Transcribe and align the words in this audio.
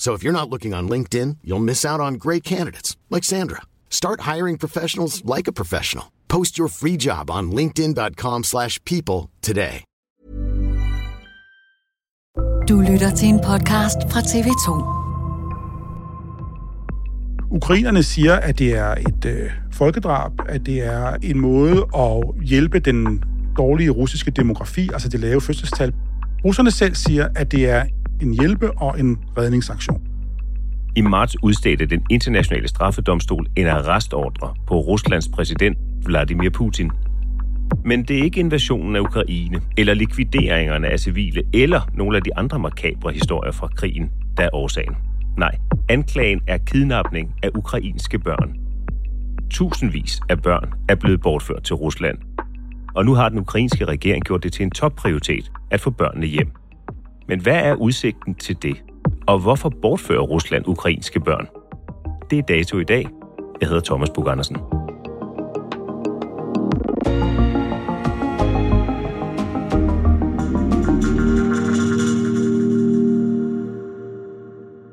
So 0.00 0.14
if 0.14 0.24
you're 0.24 0.32
not 0.40 0.48
looking 0.48 0.72
on 0.72 0.88
LinkedIn, 0.88 1.36
you'll 1.44 1.66
miss 1.66 1.84
out 1.84 2.00
on 2.00 2.14
great 2.14 2.42
candidates 2.42 2.96
like 3.10 3.22
Sandra. 3.22 3.60
Start 3.90 4.20
hiring 4.20 4.56
professionals 4.56 5.22
like 5.26 5.46
a 5.46 5.52
professional. 5.52 6.06
Post 6.26 6.58
your 6.58 6.68
free 6.68 6.96
job 6.96 7.30
on 7.30 7.50
linkedin.com/people 7.50 9.28
today. 9.42 9.84
Du 12.68 12.80
lytter 12.80 13.10
til 13.16 13.28
en 13.28 13.40
podcast 13.40 13.98
fra 14.10 14.20
TV2. 14.20 14.68
Ukrainerne 17.50 18.02
siger, 18.02 18.36
at 18.36 18.58
det 18.58 18.76
er 18.76 18.94
et 18.94 19.24
øh, 19.24 19.50
folkedrab, 19.72 20.32
at 20.48 20.66
det 20.66 20.86
er 20.86 21.16
en 21.22 21.40
måde 21.40 21.86
at 21.96 22.24
hjælpe 22.42 22.78
den 22.78 23.24
dårlige 23.56 23.90
russiske 23.90 24.30
demografi, 24.30 24.88
altså 24.92 25.08
det 25.08 25.20
lave 25.20 25.40
fødselstal. 25.40 25.94
Russerne 26.44 26.70
selv 26.70 26.94
siger, 26.94 27.28
at 27.36 27.52
det 27.52 27.70
er 27.70 27.84
en 28.22 28.32
hjælpe- 28.32 28.72
og 28.78 29.00
en 29.00 29.18
redningsaktion. 29.38 30.02
I 30.96 31.00
marts 31.00 31.36
udstedte 31.42 31.86
den 31.86 32.02
internationale 32.10 32.68
straffedomstol 32.68 33.46
en 33.56 33.66
arrestordre 33.66 34.54
på 34.66 34.80
Ruslands 34.80 35.28
præsident 35.28 35.78
Vladimir 36.06 36.50
Putin. 36.50 36.90
Men 37.84 38.02
det 38.02 38.18
er 38.18 38.22
ikke 38.22 38.40
invasionen 38.40 38.96
af 38.96 39.00
Ukraine, 39.00 39.60
eller 39.76 39.94
likvideringerne 39.94 40.88
af 40.88 41.00
civile, 41.00 41.42
eller 41.52 41.80
nogle 41.94 42.16
af 42.16 42.22
de 42.22 42.36
andre 42.36 42.58
makabre 42.58 43.12
historier 43.12 43.52
fra 43.52 43.68
krigen, 43.68 44.10
der 44.36 44.44
er 44.44 44.50
årsagen. 44.52 44.94
Nej, 45.38 45.58
anklagen 45.88 46.40
er 46.46 46.58
kidnapning 46.58 47.34
af 47.42 47.50
ukrainske 47.54 48.18
børn. 48.18 48.54
Tusindvis 49.50 50.20
af 50.28 50.42
børn 50.42 50.72
er 50.88 50.94
blevet 50.94 51.20
bortført 51.20 51.62
til 51.62 51.74
Rusland. 51.74 52.18
Og 52.94 53.04
nu 53.04 53.14
har 53.14 53.28
den 53.28 53.38
ukrainske 53.38 53.84
regering 53.84 54.24
gjort 54.24 54.42
det 54.42 54.52
til 54.52 54.62
en 54.62 54.70
topprioritet 54.70 55.52
at 55.70 55.80
få 55.80 55.90
børnene 55.90 56.26
hjem. 56.26 56.52
Men 57.30 57.40
hvad 57.40 57.56
er 57.56 57.74
udsigten 57.74 58.34
til 58.34 58.56
det? 58.62 58.76
Og 59.26 59.38
hvorfor 59.38 59.68
bortfører 59.82 60.20
Rusland 60.20 60.64
ukrainske 60.66 61.20
børn? 61.20 61.46
Det 62.30 62.38
er 62.38 62.42
dato 62.42 62.78
i 62.78 62.84
dag. 62.84 63.06
Jeg 63.60 63.68
hedder 63.68 63.82
Thomas 63.82 64.10
Bug 64.14 64.28
Andersen. 64.30 64.56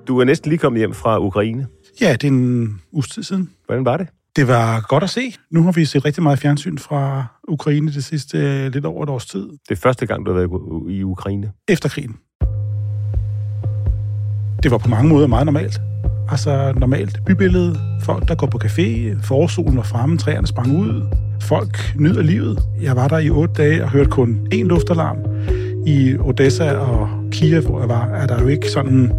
Du 0.07 0.19
er 0.19 0.23
næsten 0.23 0.49
lige 0.49 0.59
kommet 0.59 0.79
hjem 0.79 0.93
fra 0.93 1.19
Ukraine. 1.19 1.67
Ja, 2.01 2.11
det 2.13 2.23
er 2.23 2.27
en 2.31 2.81
uges 2.91 3.09
tid 3.09 3.23
siden. 3.23 3.49
Hvordan 3.65 3.85
var 3.85 3.97
det? 3.97 4.07
Det 4.35 4.47
var 4.47 4.85
godt 4.89 5.03
at 5.03 5.09
se. 5.09 5.33
Nu 5.51 5.63
har 5.63 5.71
vi 5.71 5.85
set 5.85 6.05
rigtig 6.05 6.23
meget 6.23 6.39
fjernsyn 6.39 6.77
fra 6.77 7.25
Ukraine 7.47 7.91
det 7.93 8.03
sidste 8.03 8.37
øh, 8.37 8.73
lidt 8.73 8.85
over 8.85 9.03
et 9.03 9.09
års 9.09 9.25
tid. 9.25 9.47
Det 9.49 9.71
er 9.71 9.75
første 9.75 10.05
gang, 10.05 10.25
du 10.25 10.31
har 10.33 10.39
været 10.39 10.91
i- 10.91 10.97
i 10.97 11.03
Ukraine. 11.03 11.51
Efter 11.67 11.89
krigen. 11.89 12.15
Det 14.63 14.71
var 14.71 14.77
på 14.77 14.89
mange 14.89 15.09
måder 15.09 15.27
meget 15.27 15.45
normalt. 15.45 15.81
Altså 16.31 16.73
normalt 16.77 17.21
bybillede. 17.25 17.79
Folk, 18.03 18.27
der 18.27 18.35
går 18.35 18.47
på 18.47 18.59
café. 18.63 19.17
Forsolen 19.23 19.77
var 19.77 19.83
fremme, 19.83 20.17
træerne 20.17 20.47
sprang 20.47 20.77
ud. 20.79 21.01
Folk 21.41 21.95
nyder 21.99 22.21
livet. 22.21 22.59
Jeg 22.81 22.95
var 22.95 23.07
der 23.07 23.17
i 23.17 23.29
otte 23.29 23.53
dage 23.53 23.83
og 23.83 23.89
hørte 23.89 24.09
kun 24.09 24.47
én 24.53 24.63
luftalarm. 24.63 25.17
I 25.85 26.15
Odessa 26.19 26.71
og 26.71 27.09
Kiev, 27.31 27.61
hvor 27.61 27.79
jeg 27.79 27.89
var, 27.89 28.05
er 28.07 28.27
der 28.27 28.41
jo 28.41 28.47
ikke 28.47 28.69
sådan 28.69 29.11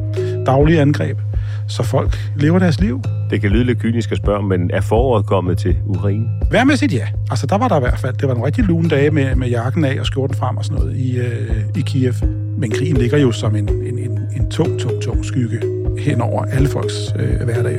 daglige 0.47 0.81
angreb. 0.81 1.19
Så 1.69 1.83
folk 1.83 2.19
lever 2.37 2.59
deres 2.59 2.81
liv. 2.81 3.01
Det 3.31 3.41
kan 3.41 3.51
lyde 3.51 3.65
lidt 3.65 3.79
kynisk 3.79 4.13
at 4.13 4.19
spørge, 4.19 4.43
men 4.43 4.71
er 4.71 4.81
foråret 4.81 5.27
kommet 5.27 5.59
til 5.59 5.77
Ukraine? 5.87 6.29
Værmæssigt 6.51 6.93
ja. 6.93 7.09
Altså 7.31 7.47
der 7.47 7.59
var 7.59 7.69
der 7.69 7.77
i 7.77 7.81
hvert 7.81 7.99
fald. 7.99 8.15
Det 8.17 8.29
var 8.29 8.35
en 8.35 8.45
rigtig 8.45 8.65
lune 8.65 8.89
dag 8.89 9.15
med, 9.15 9.35
med 9.35 9.49
jakken 9.49 9.85
af 9.85 10.01
og 10.01 10.07
skjorten 10.07 10.37
frem 10.37 10.57
og 10.57 10.65
sådan 10.65 10.79
noget 10.79 10.97
i, 10.97 11.19
øh, 11.19 11.67
i 11.77 11.81
Kiev. 11.81 12.13
Men 12.59 12.71
krigen 12.71 12.97
ligger 12.97 13.19
jo 13.19 13.33
som 13.33 13.57
en, 13.57 13.69
en, 13.69 13.99
en, 13.99 14.19
en 14.37 14.51
tung, 14.51 14.81
tung, 14.81 15.03
tung 15.03 15.25
skygge 15.25 15.61
hen 15.99 16.21
over 16.21 16.45
alle 16.45 16.69
folks 16.69 16.95
øh, 17.19 17.45
hverdag. 17.45 17.79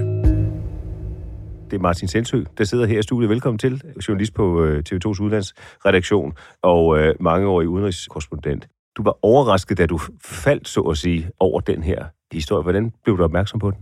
Det 1.72 1.78
er 1.78 1.82
Martin 1.82 2.08
Selsø, 2.08 2.44
der 2.58 2.64
sidder 2.64 2.86
her 2.86 3.00
i 3.00 3.04
studiet. 3.04 3.30
Velkommen 3.30 3.58
til, 3.58 3.82
journalist 4.08 4.34
på 4.34 4.64
øh, 4.64 4.84
TV2's 4.90 5.22
udlandsredaktion 5.22 6.34
og 6.62 7.00
øh, 7.00 7.16
mangeårig 7.20 7.68
udenrigskorrespondent. 7.68 8.68
Du 9.00 9.04
var 9.04 9.18
overrasket, 9.22 9.78
da 9.78 9.86
du 9.86 10.00
faldt, 10.26 10.68
så 10.68 10.82
at 10.82 10.98
sige, 10.98 11.30
over 11.40 11.60
den 11.60 11.84
her 11.84 12.06
historie. 12.32 12.64
Hvordan 12.64 12.92
blev 13.04 13.18
du 13.18 13.24
opmærksom 13.24 13.60
på 13.60 13.72
den? 13.72 13.80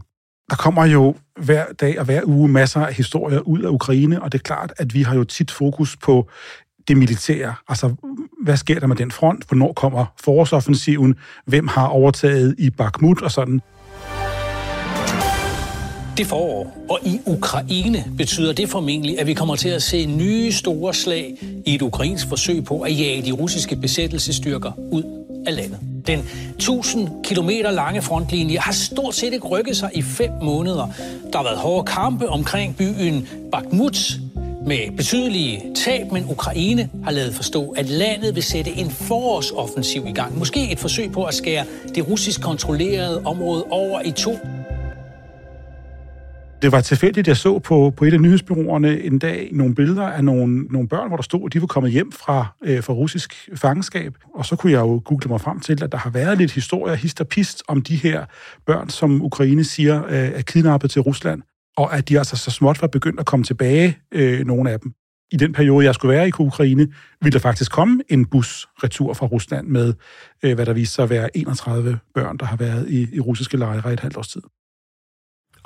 Der 0.49 0.55
kommer 0.55 0.85
jo 0.85 1.15
hver 1.39 1.65
dag 1.81 1.99
og 1.99 2.05
hver 2.05 2.21
uge 2.25 2.47
masser 2.47 2.85
af 2.85 2.93
historier 2.93 3.39
ud 3.39 3.61
af 3.61 3.69
Ukraine, 3.69 4.21
og 4.21 4.31
det 4.31 4.37
er 4.37 4.43
klart, 4.43 4.73
at 4.77 4.93
vi 4.93 5.01
har 5.01 5.15
jo 5.15 5.23
tit 5.23 5.51
fokus 5.51 5.97
på 5.97 6.29
det 6.87 6.97
militære. 6.97 7.55
Altså, 7.67 7.95
hvad 8.43 8.57
sker 8.57 8.79
der 8.79 8.87
med 8.87 8.95
den 8.95 9.11
front? 9.11 9.47
Hvornår 9.47 9.73
kommer 9.73 10.05
forårsoffensiven? 10.23 11.15
Hvem 11.45 11.67
har 11.67 11.87
overtaget 11.87 12.55
i 12.57 12.69
Bakhmut 12.69 13.21
og 13.21 13.31
sådan? 13.31 13.61
Det 16.17 16.27
forår 16.27 16.77
og 16.89 16.99
i 17.05 17.19
Ukraine 17.25 18.05
betyder 18.17 18.53
det 18.53 18.69
formentlig, 18.69 19.19
at 19.19 19.27
vi 19.27 19.33
kommer 19.33 19.55
til 19.55 19.69
at 19.69 19.83
se 19.83 20.05
nye 20.05 20.51
store 20.51 20.93
slag 20.93 21.37
i 21.65 21.75
et 21.75 21.81
ukrainsk 21.81 22.27
forsøg 22.27 22.63
på 22.63 22.81
at 22.81 22.99
jage 22.99 23.21
de 23.21 23.31
russiske 23.31 23.75
besættelsesstyrker 23.75 24.71
ud 24.91 25.03
af 25.47 25.55
landet. 25.55 25.79
Den 26.07 26.19
1000 26.55 27.09
km 27.23 27.49
lange 27.49 28.01
frontlinje 28.01 28.57
har 28.57 28.71
stort 28.71 29.15
set 29.15 29.33
ikke 29.33 29.47
rykket 29.47 29.77
sig 29.77 29.89
i 29.93 30.01
fem 30.01 30.31
måneder. 30.41 30.87
Der 31.31 31.37
har 31.37 31.43
været 31.43 31.57
hårde 31.57 31.85
kampe 31.85 32.29
omkring 32.29 32.77
byen 32.77 33.27
Bakhmut 33.51 34.11
med 34.65 34.97
betydelige 34.97 35.63
tab, 35.75 36.11
men 36.11 36.25
Ukraine 36.29 36.89
har 37.03 37.11
lavet 37.11 37.33
forstå, 37.33 37.69
at 37.69 37.89
landet 37.89 38.35
vil 38.35 38.43
sætte 38.43 38.71
en 38.71 38.89
forårsoffensiv 38.89 40.05
i 40.07 40.11
gang. 40.11 40.39
Måske 40.39 40.71
et 40.71 40.79
forsøg 40.79 41.11
på 41.11 41.23
at 41.23 41.33
skære 41.33 41.65
det 41.95 42.07
russisk 42.07 42.41
kontrollerede 42.41 43.21
område 43.25 43.63
over 43.69 44.01
i 44.01 44.11
to. 44.11 44.37
Det 46.61 46.71
var 46.71 46.81
tilfældigt, 46.81 47.27
jeg 47.27 47.37
så 47.37 47.59
på, 47.59 47.93
på 47.97 48.05
et 48.05 48.13
af 48.13 48.21
nyhedsbyråerne 48.21 48.99
en 49.01 49.19
dag 49.19 49.49
nogle 49.51 49.75
billeder 49.75 50.03
af 50.03 50.23
nogle, 50.23 50.63
nogle 50.63 50.87
børn, 50.87 51.07
hvor 51.07 51.17
der 51.17 51.23
stod, 51.23 51.41
at 51.45 51.53
de 51.53 51.61
var 51.61 51.67
kommet 51.67 51.91
hjem 51.91 52.11
fra, 52.11 52.45
øh, 52.65 52.83
fra 52.83 52.93
russisk 52.93 53.49
fangenskab. 53.55 54.13
Og 54.35 54.45
så 54.45 54.55
kunne 54.55 54.71
jeg 54.71 54.79
jo 54.79 55.01
google 55.05 55.29
mig 55.29 55.41
frem 55.41 55.59
til, 55.59 55.83
at 55.83 55.91
der 55.91 55.97
har 55.97 56.09
været 56.09 56.37
lidt 56.37 56.51
historier, 56.51 56.95
hist 56.95 57.21
og 57.21 57.27
pist, 57.27 57.63
om 57.67 57.81
de 57.81 57.95
her 57.95 58.25
børn, 58.65 58.89
som 58.89 59.21
Ukraine 59.21 59.63
siger 59.63 60.05
øh, 60.05 60.11
er 60.11 60.41
kidnappet 60.41 60.91
til 60.91 61.01
Rusland. 61.01 61.41
Og 61.77 61.97
at 61.97 62.09
de 62.09 62.17
altså 62.17 62.35
så 62.35 62.51
småt 62.51 62.81
var 62.81 62.87
begyndt 62.87 63.19
at 63.19 63.25
komme 63.25 63.43
tilbage, 63.43 63.97
øh, 64.11 64.45
nogle 64.45 64.71
af 64.71 64.79
dem. 64.79 64.91
I 65.31 65.37
den 65.37 65.53
periode, 65.53 65.85
jeg 65.85 65.95
skulle 65.95 66.15
være 66.15 66.27
i 66.27 66.31
Ukraine, 66.39 66.87
ville 67.21 67.33
der 67.33 67.39
faktisk 67.39 67.71
komme 67.71 68.03
en 68.09 68.25
bus 68.25 68.67
retur 68.83 69.13
fra 69.13 69.25
Rusland 69.25 69.67
med, 69.67 69.93
øh, 70.43 70.55
hvad 70.55 70.65
der 70.65 70.73
viste 70.73 70.95
sig 70.95 71.03
at 71.03 71.09
være 71.09 71.37
31 71.37 71.99
børn, 72.13 72.37
der 72.37 72.45
har 72.45 72.57
været 72.57 72.89
i, 72.89 73.15
i 73.15 73.19
russiske 73.19 73.57
lejre 73.57 73.89
i 73.89 73.93
et 73.93 73.99
halvt 73.99 74.17
års 74.17 74.27
tid. 74.27 74.41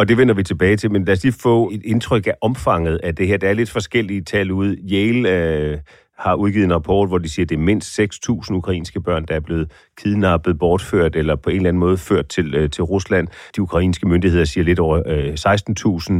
Og 0.01 0.07
det 0.07 0.17
vender 0.17 0.33
vi 0.33 0.43
tilbage 0.43 0.77
til, 0.77 0.91
men 0.91 1.05
lad 1.05 1.13
os 1.13 1.23
lige 1.23 1.33
få 1.33 1.69
et 1.73 1.81
indtryk 1.85 2.27
af 2.27 2.33
omfanget 2.41 2.99
af 3.03 3.15
det 3.15 3.27
her. 3.27 3.37
Der 3.37 3.49
er 3.49 3.53
lidt 3.53 3.69
forskellige 3.69 4.21
tal 4.21 4.51
ude. 4.51 4.77
Yale 4.91 5.29
øh, 5.29 5.77
har 6.17 6.35
udgivet 6.35 6.65
en 6.65 6.73
rapport, 6.73 7.09
hvor 7.09 7.17
de 7.17 7.29
siger, 7.29 7.45
at 7.45 7.49
det 7.49 7.55
er 7.55 7.59
mindst 7.59 7.99
6.000 7.99 8.53
ukrainske 8.53 9.01
børn, 9.01 9.25
der 9.25 9.35
er 9.35 9.39
blevet 9.39 9.71
kidnappet, 9.97 10.59
bortført 10.59 11.15
eller 11.15 11.35
på 11.35 11.49
en 11.49 11.55
eller 11.55 11.69
anden 11.69 11.79
måde 11.79 11.97
ført 11.97 12.27
til, 12.27 12.55
øh, 12.55 12.69
til 12.69 12.83
Rusland. 12.83 13.27
De 13.55 13.61
ukrainske 13.61 14.07
myndigheder 14.07 14.45
siger 14.45 14.63
lidt 14.63 14.79
over 14.79 15.01
øh, 15.05 15.33
16.000. 15.39 16.13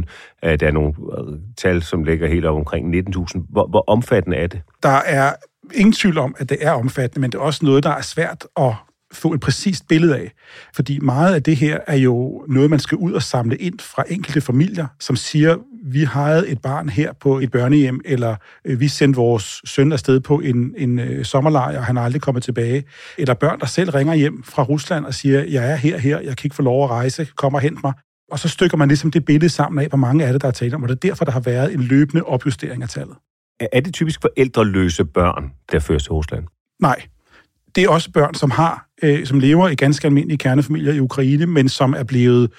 Øh, 0.44 0.60
der 0.60 0.66
er 0.66 0.72
nogle 0.72 0.94
øh, 1.18 1.38
tal, 1.56 1.82
som 1.82 2.04
ligger 2.04 2.28
helt 2.28 2.44
op 2.44 2.56
omkring 2.56 2.94
19.000. 2.94 3.40
Hvor, 3.50 3.66
hvor 3.66 3.84
omfattende 3.86 4.36
er 4.36 4.46
det? 4.46 4.60
Der 4.82 4.98
er 5.06 5.32
ingen 5.74 5.92
tvivl 5.92 6.18
om, 6.18 6.34
at 6.38 6.48
det 6.48 6.58
er 6.60 6.72
omfattende, 6.72 7.20
men 7.20 7.32
det 7.32 7.38
er 7.38 7.42
også 7.42 7.64
noget, 7.64 7.84
der 7.84 7.90
er 7.90 8.02
svært 8.02 8.46
at 8.56 8.74
få 9.12 9.32
et 9.32 9.40
præcist 9.40 9.88
billede 9.88 10.16
af. 10.16 10.32
Fordi 10.74 10.98
meget 10.98 11.34
af 11.34 11.42
det 11.42 11.56
her 11.56 11.78
er 11.86 11.96
jo 11.96 12.44
noget, 12.48 12.70
man 12.70 12.78
skal 12.78 12.98
ud 12.98 13.12
og 13.12 13.22
samle 13.22 13.56
ind 13.56 13.78
fra 13.80 14.04
enkelte 14.08 14.40
familier, 14.40 14.86
som 15.00 15.16
siger, 15.16 15.56
vi 15.84 16.04
havde 16.04 16.48
et 16.48 16.62
barn 16.62 16.88
her 16.88 17.12
på 17.12 17.38
et 17.38 17.50
børnehjem, 17.50 18.00
eller 18.04 18.36
øh, 18.64 18.80
vi 18.80 18.88
sendte 18.88 19.16
vores 19.16 19.60
søn 19.64 19.92
afsted 19.92 20.20
på 20.20 20.40
en, 20.40 20.74
en 20.76 20.98
øh, 20.98 21.24
sommerlejr, 21.24 21.78
og 21.78 21.84
han 21.84 21.96
er 21.96 22.02
aldrig 22.02 22.22
kommet 22.22 22.42
tilbage. 22.42 22.84
Eller 23.18 23.34
børn, 23.34 23.60
der 23.60 23.66
selv 23.66 23.90
ringer 23.90 24.14
hjem 24.14 24.42
fra 24.42 24.62
Rusland 24.62 25.04
og 25.04 25.14
siger, 25.14 25.44
jeg 25.44 25.70
er 25.70 25.76
her, 25.76 25.98
her, 25.98 26.20
jeg 26.20 26.36
kan 26.36 26.46
ikke 26.46 26.56
få 26.56 26.62
lov 26.62 26.84
at 26.84 26.90
rejse, 26.90 27.28
kom 27.36 27.54
og 27.54 27.60
hent 27.60 27.82
mig. 27.84 27.92
Og 28.30 28.38
så 28.38 28.48
stykker 28.48 28.76
man 28.76 28.88
ligesom 28.88 29.10
det 29.10 29.24
billede 29.24 29.48
sammen 29.48 29.82
af, 29.82 29.88
hvor 29.88 29.98
mange 29.98 30.26
af 30.26 30.32
det, 30.32 30.42
der 30.42 30.48
er 30.48 30.52
tale 30.52 30.74
om, 30.74 30.82
og 30.82 30.88
det 30.88 30.94
er 30.94 31.08
derfor, 31.08 31.24
der 31.24 31.32
har 31.32 31.40
været 31.40 31.74
en 31.74 31.80
løbende 31.80 32.22
opjustering 32.22 32.82
af 32.82 32.88
tallet. 32.88 33.16
Er 33.72 33.80
det 33.80 33.94
typisk 33.94 34.20
forældreløse 34.20 35.04
børn, 35.04 35.52
der 35.72 35.78
føres 35.78 36.02
til 36.02 36.12
Rusland? 36.12 36.44
Nej, 36.80 37.02
det 37.76 37.84
er 37.84 37.88
også 37.88 38.10
børn, 38.10 38.34
som 38.34 38.50
har, 38.50 38.86
øh, 39.02 39.26
som 39.26 39.40
lever 39.40 39.68
i 39.68 39.74
ganske 39.74 40.06
almindelige 40.06 40.38
kernefamilier 40.38 40.92
i 40.92 41.00
Ukraine, 41.00 41.46
men 41.46 41.68
som 41.68 41.94
er 41.94 42.02
blevet 42.04 42.50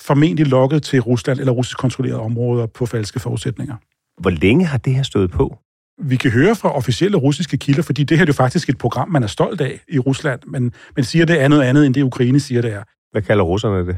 formentlig 0.00 0.46
lokket 0.46 0.82
til 0.82 1.00
Rusland 1.00 1.40
eller 1.40 1.52
russisk 1.52 1.78
kontrollerede 1.78 2.20
områder 2.20 2.66
på 2.66 2.86
falske 2.86 3.20
forudsætninger. 3.20 3.76
Hvor 4.20 4.30
længe 4.30 4.66
har 4.66 4.78
det 4.78 4.94
her 4.94 5.02
stået 5.02 5.30
på? 5.30 5.58
Vi 6.02 6.16
kan 6.16 6.30
høre 6.30 6.54
fra 6.54 6.76
officielle 6.76 7.16
russiske 7.16 7.56
kilder, 7.56 7.82
fordi 7.82 8.04
det 8.04 8.18
her 8.18 8.24
er 8.24 8.26
jo 8.26 8.32
faktisk 8.32 8.68
et 8.68 8.78
program, 8.78 9.08
man 9.08 9.22
er 9.22 9.26
stolt 9.26 9.60
af 9.60 9.80
i 9.88 9.98
Rusland, 9.98 10.40
men, 10.46 10.72
men 10.96 11.04
siger 11.04 11.24
det 11.24 11.40
er 11.40 11.48
noget 11.48 11.62
andet, 11.62 11.86
end 11.86 11.94
det 11.94 12.02
Ukraine 12.02 12.40
siger, 12.40 12.62
det 12.62 12.72
er. 12.72 12.82
Hvad 13.12 13.22
kalder 13.22 13.44
russerne 13.44 13.86
det? 13.86 13.96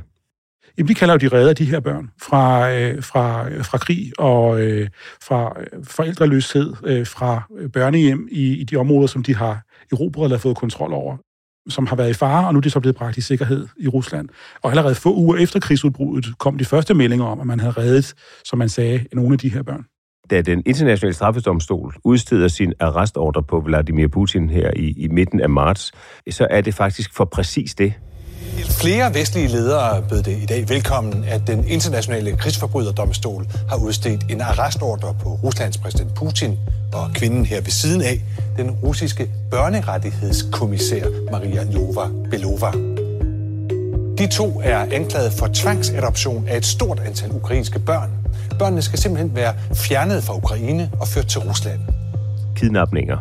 Jamen, 0.78 0.88
de 0.88 0.94
kalder 0.94 1.14
jo 1.14 1.18
de 1.18 1.28
redder 1.28 1.52
de 1.52 1.64
her 1.64 1.80
børn 1.80 2.10
fra, 2.22 2.72
øh, 2.72 3.02
fra, 3.02 3.48
fra 3.62 3.78
krig 3.78 4.12
og 4.18 4.60
øh, 4.60 4.88
fra 5.22 5.56
øh, 5.60 5.84
forældreløshed, 5.84 6.74
øh, 6.84 7.06
fra 7.06 7.42
børnehjem 7.72 8.28
i, 8.30 8.52
i 8.52 8.64
de 8.64 8.76
områder, 8.76 9.06
som 9.06 9.22
de 9.22 9.34
har 9.34 9.62
erobret 9.92 10.24
eller 10.24 10.38
fået 10.38 10.56
kontrol 10.56 10.92
over 10.92 11.16
som 11.68 11.86
har 11.86 11.96
været 11.96 12.10
i 12.10 12.14
fare, 12.14 12.46
og 12.46 12.52
nu 12.52 12.58
er 12.58 12.60
de 12.60 12.70
så 12.70 12.80
blevet 12.80 12.96
bragt 12.96 13.16
i 13.16 13.20
sikkerhed 13.20 13.66
i 13.80 13.88
Rusland. 13.88 14.28
Og 14.62 14.70
allerede 14.70 14.94
få 14.94 15.14
uger 15.14 15.36
efter 15.36 15.60
krigsudbruddet 15.60 16.38
kom 16.38 16.58
de 16.58 16.64
første 16.64 16.94
meldinger 16.94 17.26
om, 17.26 17.40
at 17.40 17.46
man 17.46 17.60
havde 17.60 17.72
reddet, 17.72 18.14
som 18.44 18.58
man 18.58 18.68
sagde, 18.68 19.04
nogle 19.12 19.32
af 19.32 19.38
de 19.38 19.48
her 19.48 19.62
børn. 19.62 19.84
Da 20.30 20.42
den 20.42 20.62
internationale 20.66 21.14
straffedomstol 21.14 21.94
udsteder 22.04 22.48
sin 22.48 22.72
arrestordre 22.80 23.42
på 23.42 23.60
Vladimir 23.60 24.08
Putin 24.08 24.50
her 24.50 24.70
i, 24.76 24.94
i 24.96 25.08
midten 25.08 25.40
af 25.40 25.50
marts, 25.50 25.92
så 26.30 26.46
er 26.50 26.60
det 26.60 26.74
faktisk 26.74 27.14
for 27.14 27.24
præcis 27.24 27.74
det, 27.74 27.92
Flere 28.62 29.14
vestlige 29.14 29.48
ledere 29.48 30.02
bød 30.02 30.22
det 30.22 30.42
i 30.42 30.46
dag 30.46 30.68
velkommen, 30.68 31.24
at 31.24 31.46
den 31.46 31.68
internationale 31.68 32.36
krigsforbryderdomstol 32.36 33.46
har 33.68 33.76
udstedt 33.76 34.30
en 34.30 34.40
arrestordre 34.40 35.14
på 35.22 35.28
Ruslands 35.28 35.78
præsident 35.78 36.14
Putin 36.14 36.58
og 36.92 37.10
kvinden 37.14 37.46
her 37.46 37.60
ved 37.60 37.70
siden 37.70 38.02
af, 38.02 38.20
den 38.56 38.70
russiske 38.70 39.30
børnerettighedskommissær 39.50 41.04
Maria 41.32 41.64
Jova 41.64 42.08
Belova. 42.30 42.70
De 44.18 44.26
to 44.26 44.60
er 44.64 44.78
anklaget 44.78 45.32
for 45.32 45.48
tvangsadoption 45.54 46.48
af 46.48 46.56
et 46.56 46.66
stort 46.66 47.00
antal 47.06 47.30
ukrainske 47.32 47.78
børn. 47.78 48.10
Børnene 48.58 48.82
skal 48.82 48.98
simpelthen 48.98 49.36
være 49.36 49.54
fjernet 49.74 50.24
fra 50.24 50.36
Ukraine 50.36 50.90
og 51.00 51.08
ført 51.08 51.26
til 51.26 51.40
Rusland. 51.40 51.80
Kidnapninger 52.56 53.18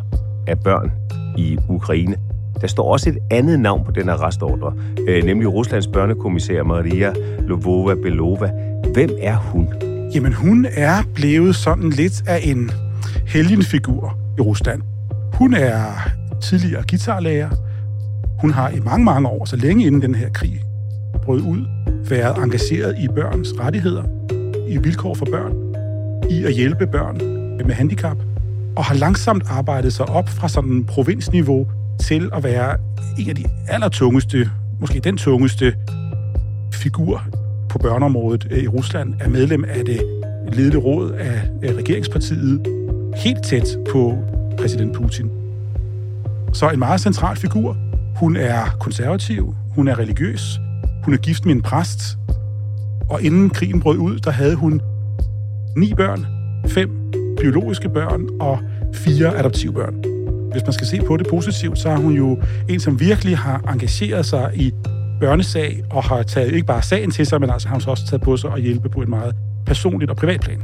af 0.48 0.60
børn 0.60 0.92
i 1.38 1.58
Ukraine 1.70 2.16
der 2.64 2.70
står 2.70 2.92
også 2.92 3.10
et 3.10 3.18
andet 3.32 3.60
navn 3.60 3.86
på 3.86 3.92
den 3.92 4.10
arrestordre, 4.10 4.74
øh, 5.08 5.24
nemlig 5.24 5.54
Ruslands 5.54 5.88
børnekommissær 5.88 6.64
Maria 6.64 7.14
Lovova 7.40 7.96
Belova. 7.96 8.52
Hvem 8.94 9.10
er 9.20 9.36
hun? 9.36 9.68
Jamen, 10.16 10.34
hun 10.34 10.66
er 10.74 11.04
blevet 11.16 11.56
sådan 11.56 11.90
lidt 11.90 12.24
af 12.28 12.40
en 12.44 12.72
helgenfigur 13.28 14.18
i 14.38 14.42
Rusland. 14.42 14.82
Hun 15.34 15.54
er 15.54 16.10
tidligere 16.42 16.84
guitarlærer. 16.90 17.50
Hun 18.42 18.52
har 18.52 18.70
i 18.70 18.80
mange, 18.80 19.06
mange 19.06 19.28
år, 19.30 19.46
så 19.46 19.56
længe 19.56 19.86
inden 19.86 20.02
den 20.02 20.16
her 20.16 20.30
krig 20.30 20.62
brød 21.24 21.42
ud, 21.42 21.66
været 22.10 22.44
engageret 22.44 22.96
i 23.00 23.08
børns 23.08 23.54
rettigheder, 23.60 24.04
i 24.68 24.78
vilkår 24.78 25.14
for 25.14 25.26
børn, 25.26 25.54
i 26.30 26.44
at 26.44 26.54
hjælpe 26.54 26.88
børn 26.88 27.18
med 27.66 27.76
handicap, 27.76 28.18
og 28.76 28.84
har 28.84 28.96
langsomt 28.96 29.44
arbejdet 29.50 29.94
sig 29.94 30.10
op 30.10 30.30
fra 30.30 30.48
sådan 30.48 30.72
en 30.72 30.86
provinsniveau 30.86 31.68
til 32.00 32.30
at 32.34 32.44
være 32.44 32.78
en 33.20 33.30
af 33.30 33.36
de 33.36 33.46
allertungeste, 33.68 34.50
måske 34.80 35.00
den 35.00 35.18
tungeste 35.18 35.76
figur 36.74 37.24
på 37.70 37.78
børneområdet 37.78 38.48
øh, 38.52 38.64
i 38.64 38.68
Rusland, 38.68 39.14
er 39.20 39.30
medlem 39.30 39.66
af 39.68 39.86
det 39.86 40.02
ledende 40.54 40.78
råd 40.78 41.12
af 41.12 41.42
regeringspartiet, 41.64 42.68
helt 43.16 43.44
tæt 43.44 43.78
på 43.92 44.18
præsident 44.58 44.96
Putin. 44.96 45.32
Så 46.54 46.70
en 46.70 46.80
meget 46.80 47.02
central 47.02 47.38
figur. 47.38 47.78
Hun 48.16 48.36
er 48.36 48.78
konservativ, 48.80 49.56
hun 49.76 49.88
er 49.88 50.00
religiøs, 50.00 50.60
hun 51.04 51.14
er 51.14 51.18
gift 51.18 51.46
med 51.46 51.56
en 51.56 51.62
præst, 51.62 52.18
og 53.10 53.22
inden 53.22 53.50
krigen 53.50 53.80
brød 53.80 53.98
ud, 53.98 54.20
der 54.20 54.32
havde 54.32 54.56
hun 54.56 54.82
ni 55.78 55.94
børn, 55.94 56.26
fem 56.68 56.90
biologiske 57.42 57.90
børn 57.90 58.28
og 58.40 58.60
fire 58.94 59.38
adoptivbørn 59.38 60.13
hvis 60.54 60.64
man 60.64 60.74
skal 60.74 60.88
se 60.88 61.02
på 61.08 61.18
det 61.18 61.28
positivt, 61.28 61.80
så 61.80 61.90
er 61.90 61.96
hun 61.96 62.14
jo 62.14 62.42
en, 62.70 62.80
som 62.80 63.00
virkelig 63.00 63.38
har 63.38 63.62
engageret 63.74 64.26
sig 64.26 64.52
i 64.56 64.72
børnesag, 65.20 65.84
og 65.92 66.04
har 66.04 66.24
taget 66.24 66.54
ikke 66.54 66.66
bare 66.66 66.82
sagen 66.82 67.12
til 67.12 67.26
sig, 67.26 67.42
men 67.42 67.50
altså 67.50 67.68
har 67.68 67.76
hun 67.76 67.82
så 67.82 67.90
også 67.90 68.08
taget 68.08 68.22
på 68.22 68.38
sig 68.38 68.54
at 68.54 68.62
hjælpe 68.62 68.90
på 68.90 69.02
et 69.02 69.10
meget 69.10 69.36
personligt 69.66 70.12
og 70.12 70.18
privat 70.18 70.42
plan. 70.42 70.62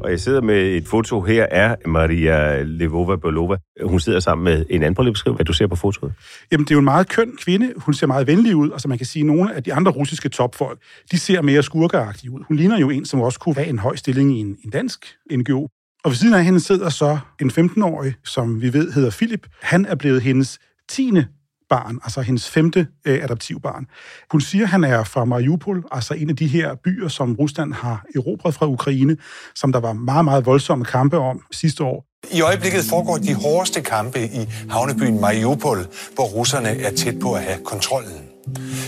Og 0.00 0.10
jeg 0.10 0.20
sidder 0.20 0.40
med 0.40 0.76
et 0.76 0.88
foto 0.88 1.20
her 1.20 1.46
af 1.50 1.76
Maria 1.86 2.62
Levova 2.62 3.16
Bolova. 3.16 3.56
Hun 3.84 4.00
sidder 4.00 4.20
sammen 4.20 4.44
med 4.44 4.66
en 4.70 4.82
anden. 4.82 4.94
Prøv 4.94 5.12
beskrive, 5.12 5.36
hvad 5.36 5.44
du 5.44 5.52
ser 5.52 5.66
på 5.66 5.76
fotoet. 5.76 6.12
Jamen, 6.52 6.64
det 6.64 6.70
er 6.70 6.74
jo 6.74 6.78
en 6.78 6.84
meget 6.84 7.08
køn 7.08 7.32
kvinde. 7.44 7.72
Hun 7.76 7.94
ser 7.94 8.06
meget 8.06 8.26
venlig 8.26 8.56
ud. 8.56 8.70
Altså, 8.72 8.88
man 8.88 8.98
kan 8.98 9.06
sige, 9.06 9.20
at 9.20 9.26
nogle 9.26 9.54
af 9.54 9.62
de 9.62 9.74
andre 9.74 9.92
russiske 9.92 10.28
topfolk, 10.28 10.78
de 11.10 11.18
ser 11.18 11.42
mere 11.42 11.62
skurkeagtige 11.62 12.30
ud. 12.30 12.40
Hun 12.48 12.56
ligner 12.56 12.78
jo 12.78 12.90
en, 12.90 13.04
som 13.04 13.20
også 13.20 13.40
kunne 13.40 13.54
have 13.54 13.66
en 13.66 13.78
høj 13.78 13.96
stilling 13.96 14.38
i 14.38 14.40
en, 14.40 14.56
en 14.64 14.70
dansk 14.70 15.06
NGO. 15.32 15.68
Og 16.06 16.10
ved 16.12 16.16
siden 16.16 16.34
af 16.34 16.44
hende 16.44 16.60
sidder 16.60 16.88
så 16.88 17.18
en 17.40 17.50
15-årig, 17.50 18.14
som 18.24 18.62
vi 18.62 18.72
ved 18.72 18.92
hedder 18.92 19.10
Philip. 19.10 19.46
Han 19.62 19.86
er 19.86 19.94
blevet 19.94 20.22
hendes 20.22 20.58
tiende 20.88 21.26
barn, 21.70 21.98
altså 22.04 22.20
hendes 22.20 22.50
femte 22.50 22.86
øh, 23.06 23.24
adoptivbarn. 23.24 23.86
Hun 24.30 24.40
siger, 24.40 24.64
at 24.64 24.70
han 24.70 24.84
er 24.84 25.04
fra 25.04 25.24
Mariupol, 25.24 25.84
altså 25.92 26.14
en 26.14 26.30
af 26.30 26.36
de 26.36 26.46
her 26.46 26.74
byer, 26.84 27.08
som 27.08 27.34
Rusland 27.34 27.72
har 27.72 28.04
erobret 28.14 28.54
fra 28.54 28.66
Ukraine, 28.66 29.16
som 29.54 29.72
der 29.72 29.80
var 29.80 29.92
meget, 29.92 30.24
meget 30.24 30.46
voldsomme 30.46 30.84
kampe 30.84 31.18
om 31.18 31.40
sidste 31.52 31.84
år. 31.84 32.04
I 32.30 32.40
øjeblikket 32.40 32.84
foregår 32.84 33.16
de 33.16 33.34
hårdeste 33.34 33.80
kampe 33.80 34.24
i 34.24 34.48
havnebyen 34.70 35.20
Mariupol, 35.20 35.78
hvor 36.14 36.24
russerne 36.24 36.68
er 36.68 36.90
tæt 36.90 37.14
på 37.22 37.32
at 37.34 37.42
have 37.42 37.58
kontrollen. 37.64 38.20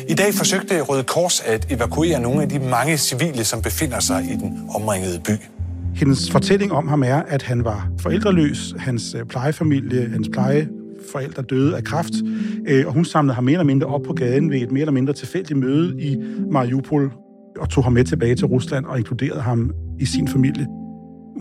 I 0.08 0.14
dag 0.14 0.34
forsøgte 0.34 0.80
Røde 0.80 1.04
Kors 1.04 1.40
at 1.40 1.72
evakuere 1.72 2.20
nogle 2.20 2.42
af 2.42 2.48
de 2.48 2.58
mange 2.58 2.98
civile, 2.98 3.44
som 3.44 3.62
befinder 3.62 4.00
sig 4.00 4.25
i 4.25 4.32
den 4.32 4.70
omringede 4.75 5.20
by. 5.20 5.57
Hendes 5.98 6.30
fortælling 6.30 6.72
om 6.72 6.88
ham 6.88 7.02
er, 7.02 7.16
at 7.16 7.42
han 7.42 7.64
var 7.64 7.90
forældreløs, 8.00 8.74
hans 8.78 9.14
øh, 9.14 9.24
plejefamilie, 9.24 10.08
hans 10.08 10.28
plejeforældre 10.32 11.42
døde 11.42 11.76
af 11.76 11.84
kræft, 11.84 12.12
øh, 12.68 12.86
og 12.86 12.92
hun 12.92 13.04
samlede 13.04 13.34
ham 13.34 13.44
mere 13.44 13.52
eller 13.52 13.64
mindre 13.64 13.86
op 13.86 14.02
på 14.02 14.12
gaden 14.12 14.50
ved 14.50 14.62
et 14.62 14.72
mere 14.72 14.80
eller 14.80 14.92
mindre 14.92 15.12
tilfældigt 15.12 15.58
møde 15.58 16.02
i 16.02 16.16
Mariupol, 16.50 17.12
og 17.58 17.68
tog 17.68 17.84
ham 17.84 17.92
med 17.92 18.04
tilbage 18.04 18.34
til 18.34 18.46
Rusland 18.46 18.84
og 18.84 18.98
inkluderede 18.98 19.40
ham 19.40 19.70
i 20.00 20.04
sin 20.04 20.28
familie. 20.28 20.66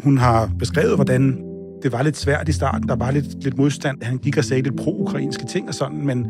Hun 0.03 0.17
har 0.17 0.51
beskrevet, 0.59 0.95
hvordan 0.95 1.43
det 1.83 1.91
var 1.91 2.03
lidt 2.03 2.17
svært 2.17 2.49
i 2.49 2.51
starten. 2.51 2.87
Der 2.87 2.95
var 2.95 3.11
lidt, 3.11 3.43
lidt 3.43 3.57
modstand. 3.57 3.97
Han 4.01 4.17
gik 4.17 4.37
og 4.37 4.43
sagde 4.43 4.63
lidt 4.63 4.75
pro-ukrainske 4.75 5.45
ting 5.45 5.67
og 5.67 5.73
sådan, 5.73 6.05
men 6.05 6.25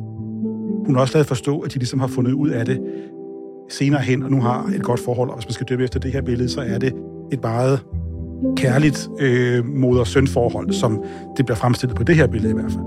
hun 0.85 0.95
har 0.95 1.01
også 1.01 1.13
lavet 1.13 1.27
forstå, 1.27 1.59
at 1.59 1.73
de 1.73 1.79
ligesom 1.79 1.99
har 1.99 2.07
fundet 2.07 2.31
ud 2.31 2.49
af 2.49 2.65
det 2.65 2.79
senere 3.69 4.01
hen, 4.01 4.23
og 4.23 4.31
nu 4.31 4.41
har 4.41 4.71
et 4.75 4.83
godt 4.83 4.99
forhold. 4.99 5.29
Og 5.29 5.35
hvis 5.35 5.45
man 5.45 5.53
skal 5.53 5.65
døbe 5.69 5.83
efter 5.83 5.99
det 5.99 6.11
her 6.11 6.21
billede, 6.21 6.49
så 6.49 6.61
er 6.61 6.77
det 6.77 6.93
et 7.31 7.41
meget 7.43 7.79
kærligt 8.57 9.09
øh, 9.19 9.65
moder-søn-forhold, 9.65 10.73
som 10.73 11.03
det 11.37 11.45
bliver 11.45 11.57
fremstillet 11.57 11.97
på 11.97 12.03
det 12.03 12.15
her 12.15 12.27
billede 12.27 12.51
i 12.51 12.53
hvert 12.53 12.71
fald. 12.71 12.83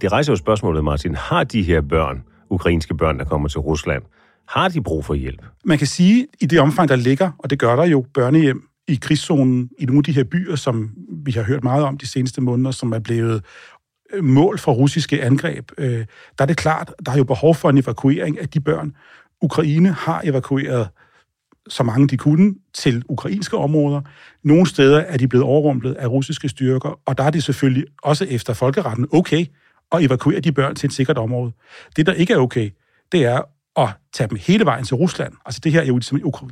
Det 0.00 0.12
rejser 0.12 0.32
jo 0.32 0.36
spørgsmålet, 0.36 0.84
Martin. 0.84 1.14
Har 1.14 1.44
de 1.44 1.62
her 1.62 1.80
børn, 1.80 2.22
ukrainske 2.50 2.96
børn, 2.96 3.18
der 3.18 3.24
kommer 3.24 3.48
til 3.48 3.60
Rusland, 3.60 4.02
har 4.48 4.68
de 4.68 4.82
brug 4.82 5.04
for 5.04 5.14
hjælp? 5.14 5.42
Man 5.64 5.78
kan 5.78 5.86
sige, 5.86 6.26
i 6.40 6.46
det 6.46 6.60
omfang, 6.60 6.88
der 6.88 6.96
ligger, 6.96 7.30
og 7.38 7.50
det 7.50 7.58
gør 7.58 7.76
der 7.76 7.84
jo 7.84 8.04
børnehjem 8.14 8.68
i 8.88 8.98
krigszonen 9.02 9.70
i 9.78 9.84
nogle 9.84 9.98
af 9.98 10.04
de 10.04 10.12
her 10.12 10.24
byer, 10.24 10.56
som 10.56 10.90
vi 11.24 11.32
har 11.32 11.42
hørt 11.42 11.64
meget 11.64 11.84
om 11.84 11.98
de 11.98 12.06
seneste 12.06 12.40
måneder, 12.40 12.70
som 12.70 12.92
er 12.92 12.98
blevet 12.98 13.44
øh, 14.12 14.24
mål 14.24 14.58
for 14.58 14.72
russiske 14.72 15.22
angreb, 15.22 15.70
øh, 15.78 16.04
der 16.38 16.42
er 16.44 16.46
det 16.46 16.56
klart, 16.56 16.94
der 17.06 17.12
er 17.12 17.16
jo 17.16 17.24
behov 17.24 17.54
for 17.54 17.70
en 17.70 17.78
evakuering 17.78 18.40
af 18.40 18.48
de 18.48 18.60
børn, 18.60 18.92
Ukraine 19.42 19.88
har 19.88 20.20
evakueret 20.24 20.88
så 21.68 21.82
mange 21.82 22.08
de 22.08 22.16
kunne 22.16 22.54
til 22.74 23.02
ukrainske 23.08 23.56
områder. 23.56 24.00
Nogle 24.44 24.66
steder 24.66 24.98
er 24.98 25.16
de 25.16 25.28
blevet 25.28 25.46
overrumplet 25.46 25.94
af 25.94 26.06
russiske 26.06 26.48
styrker, 26.48 27.00
og 27.06 27.18
der 27.18 27.24
er 27.24 27.30
det 27.30 27.44
selvfølgelig 27.44 27.84
også 28.02 28.24
efter 28.24 28.52
folkeretten 28.54 29.06
okay 29.12 29.46
at 29.92 30.04
evakuere 30.04 30.40
de 30.40 30.52
børn 30.52 30.74
til 30.74 30.86
et 30.86 30.92
sikkert 30.92 31.18
område. 31.18 31.52
Det, 31.96 32.06
der 32.06 32.12
ikke 32.12 32.32
er 32.32 32.38
okay, 32.38 32.70
det 33.12 33.24
er 33.24 33.40
at 33.76 33.88
tage 34.12 34.28
dem 34.28 34.38
hele 34.46 34.64
vejen 34.64 34.84
til 34.84 34.96
Rusland. 34.96 35.32
Altså 35.46 35.60
det 35.64 35.72
her 35.72 35.80
er 35.80 35.86
jo, 35.86 35.98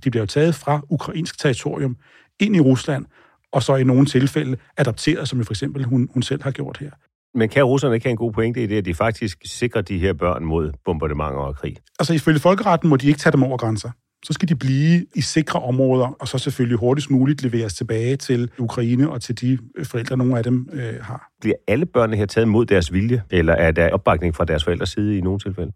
de 0.04 0.10
bliver 0.10 0.22
jo 0.22 0.26
taget 0.26 0.54
fra 0.54 0.80
ukrainsk 0.88 1.38
territorium 1.38 1.96
ind 2.40 2.56
i 2.56 2.60
Rusland, 2.60 3.06
og 3.52 3.62
så 3.62 3.76
i 3.76 3.84
nogle 3.84 4.06
tilfælde 4.06 4.56
adopteret, 4.76 5.28
som 5.28 5.38
jo 5.38 5.44
for 5.44 5.52
eksempel 5.52 5.84
hun, 5.84 6.08
hun 6.14 6.22
selv 6.22 6.42
har 6.42 6.50
gjort 6.50 6.78
her. 6.78 6.90
Men 7.34 7.48
kan 7.48 7.64
russerne 7.64 7.94
ikke 7.94 8.04
have 8.04 8.10
en 8.10 8.16
god 8.16 8.32
pointe 8.32 8.62
i 8.62 8.66
det, 8.66 8.76
at 8.76 8.84
de 8.84 8.94
faktisk 8.94 9.38
sikrer 9.44 9.82
de 9.82 9.98
her 9.98 10.12
børn 10.12 10.44
mod 10.44 10.72
bombardementer 10.84 11.38
og 11.38 11.56
krig? 11.56 11.76
Altså 11.98 12.14
ifølge 12.14 12.40
folkeretten 12.40 12.88
må 12.90 12.96
de 12.96 13.08
ikke 13.08 13.18
tage 13.18 13.32
dem 13.32 13.42
over 13.42 13.56
grænser. 13.56 13.90
Så 14.24 14.32
skal 14.32 14.48
de 14.48 14.54
blive 14.54 15.06
i 15.14 15.20
sikre 15.20 15.60
områder, 15.60 16.16
og 16.20 16.28
så 16.28 16.38
selvfølgelig 16.38 16.78
hurtigst 16.78 17.10
muligt 17.10 17.42
leveres 17.42 17.74
tilbage 17.74 18.16
til 18.16 18.50
Ukraine 18.58 19.10
og 19.10 19.22
til 19.22 19.40
de 19.40 19.58
forældre, 19.84 20.16
nogle 20.16 20.38
af 20.38 20.44
dem 20.44 20.68
øh, 20.72 20.94
har. 21.02 21.30
Bliver 21.40 21.56
alle 21.68 21.86
børnene 21.86 22.16
her 22.16 22.26
taget 22.26 22.48
mod 22.48 22.66
deres 22.66 22.92
vilje, 22.92 23.22
eller 23.30 23.52
er 23.52 23.70
der 23.70 23.90
opbakning 23.90 24.34
fra 24.34 24.44
deres 24.44 24.64
forældres 24.64 24.88
side 24.88 25.18
i 25.18 25.20
nogle 25.20 25.38
tilfælde? 25.38 25.72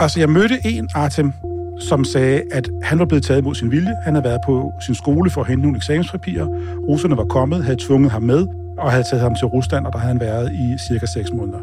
Altså, 0.00 0.20
jeg 0.20 0.28
mødte 0.28 0.58
en, 0.64 0.88
Artem, 0.94 1.32
som 1.80 2.04
sagde, 2.04 2.42
at 2.52 2.70
han 2.82 2.98
var 2.98 3.04
blevet 3.04 3.24
taget 3.24 3.44
mod 3.44 3.54
sin 3.54 3.70
vilje. 3.70 3.94
Han 4.04 4.14
havde 4.14 4.24
været 4.24 4.40
på 4.46 4.72
sin 4.86 4.94
skole 4.94 5.30
for 5.30 5.40
at 5.40 5.46
hente 5.48 5.62
nogle 5.62 5.76
eksamenspapirer. 5.76 6.46
Russerne 6.88 7.16
var 7.16 7.24
kommet, 7.24 7.64
havde 7.64 7.78
tvunget 7.80 8.10
ham 8.10 8.22
med, 8.22 8.46
og 8.78 8.90
havde 8.90 9.04
taget 9.10 9.22
ham 9.22 9.34
til 9.34 9.46
Rusland, 9.46 9.86
og 9.86 9.92
der 9.92 9.98
havde 9.98 10.12
han 10.12 10.20
været 10.20 10.52
i 10.52 10.76
cirka 10.88 11.06
6 11.06 11.32
måneder. 11.32 11.60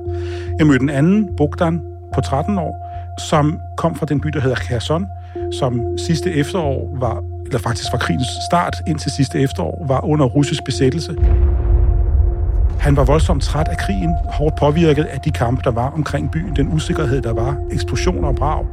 Jeg 0.59 0.67
mødte 0.67 0.83
en 0.83 0.89
anden, 0.89 1.35
Bogdan, 1.37 1.81
på 2.13 2.21
13 2.21 2.57
år, 2.57 2.89
som 3.29 3.59
kom 3.77 3.95
fra 3.95 4.05
den 4.05 4.21
by, 4.21 4.27
der 4.27 4.39
hedder 4.39 4.55
Kherson, 4.55 5.05
som 5.51 5.97
sidste 5.97 6.33
efterår 6.33 6.97
var, 6.99 7.23
eller 7.45 7.59
faktisk 7.59 7.91
fra 7.91 7.97
krigens 7.97 8.27
start 8.49 8.75
indtil 8.87 9.11
sidste 9.11 9.39
efterår, 9.39 9.85
var 9.87 10.05
under 10.05 10.25
russisk 10.25 10.63
besættelse. 10.63 11.15
Han 12.79 12.95
var 12.95 13.03
voldsomt 13.03 13.43
træt 13.43 13.67
af 13.67 13.77
krigen, 13.77 14.13
hårdt 14.25 14.55
påvirket 14.55 15.03
af 15.03 15.19
de 15.19 15.31
kampe, 15.31 15.61
der 15.63 15.71
var 15.71 15.89
omkring 15.89 16.31
byen, 16.31 16.55
den 16.55 16.73
usikkerhed, 16.73 17.21
der 17.21 17.33
var, 17.33 17.57
eksplosioner 17.71 18.27
og 18.27 18.35
brag. 18.35 18.65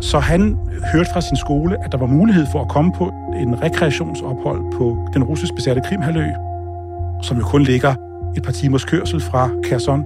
Så 0.00 0.18
han 0.18 0.58
hørte 0.92 1.10
fra 1.12 1.20
sin 1.20 1.36
skole, 1.36 1.84
at 1.84 1.92
der 1.92 1.98
var 1.98 2.06
mulighed 2.06 2.46
for 2.52 2.60
at 2.60 2.68
komme 2.68 2.92
på 2.92 3.12
en 3.36 3.62
rekreationsophold 3.62 4.72
på 4.78 5.08
den 5.14 5.24
russisk 5.24 5.54
besatte 5.54 5.82
Krimhalø, 5.84 6.26
som 7.22 7.38
jo 7.38 7.44
kun 7.44 7.62
ligger 7.62 7.94
et 8.36 8.42
par 8.42 8.52
timers 8.52 8.84
kørsel 8.84 9.20
fra 9.20 9.50
Kherson. 9.64 10.04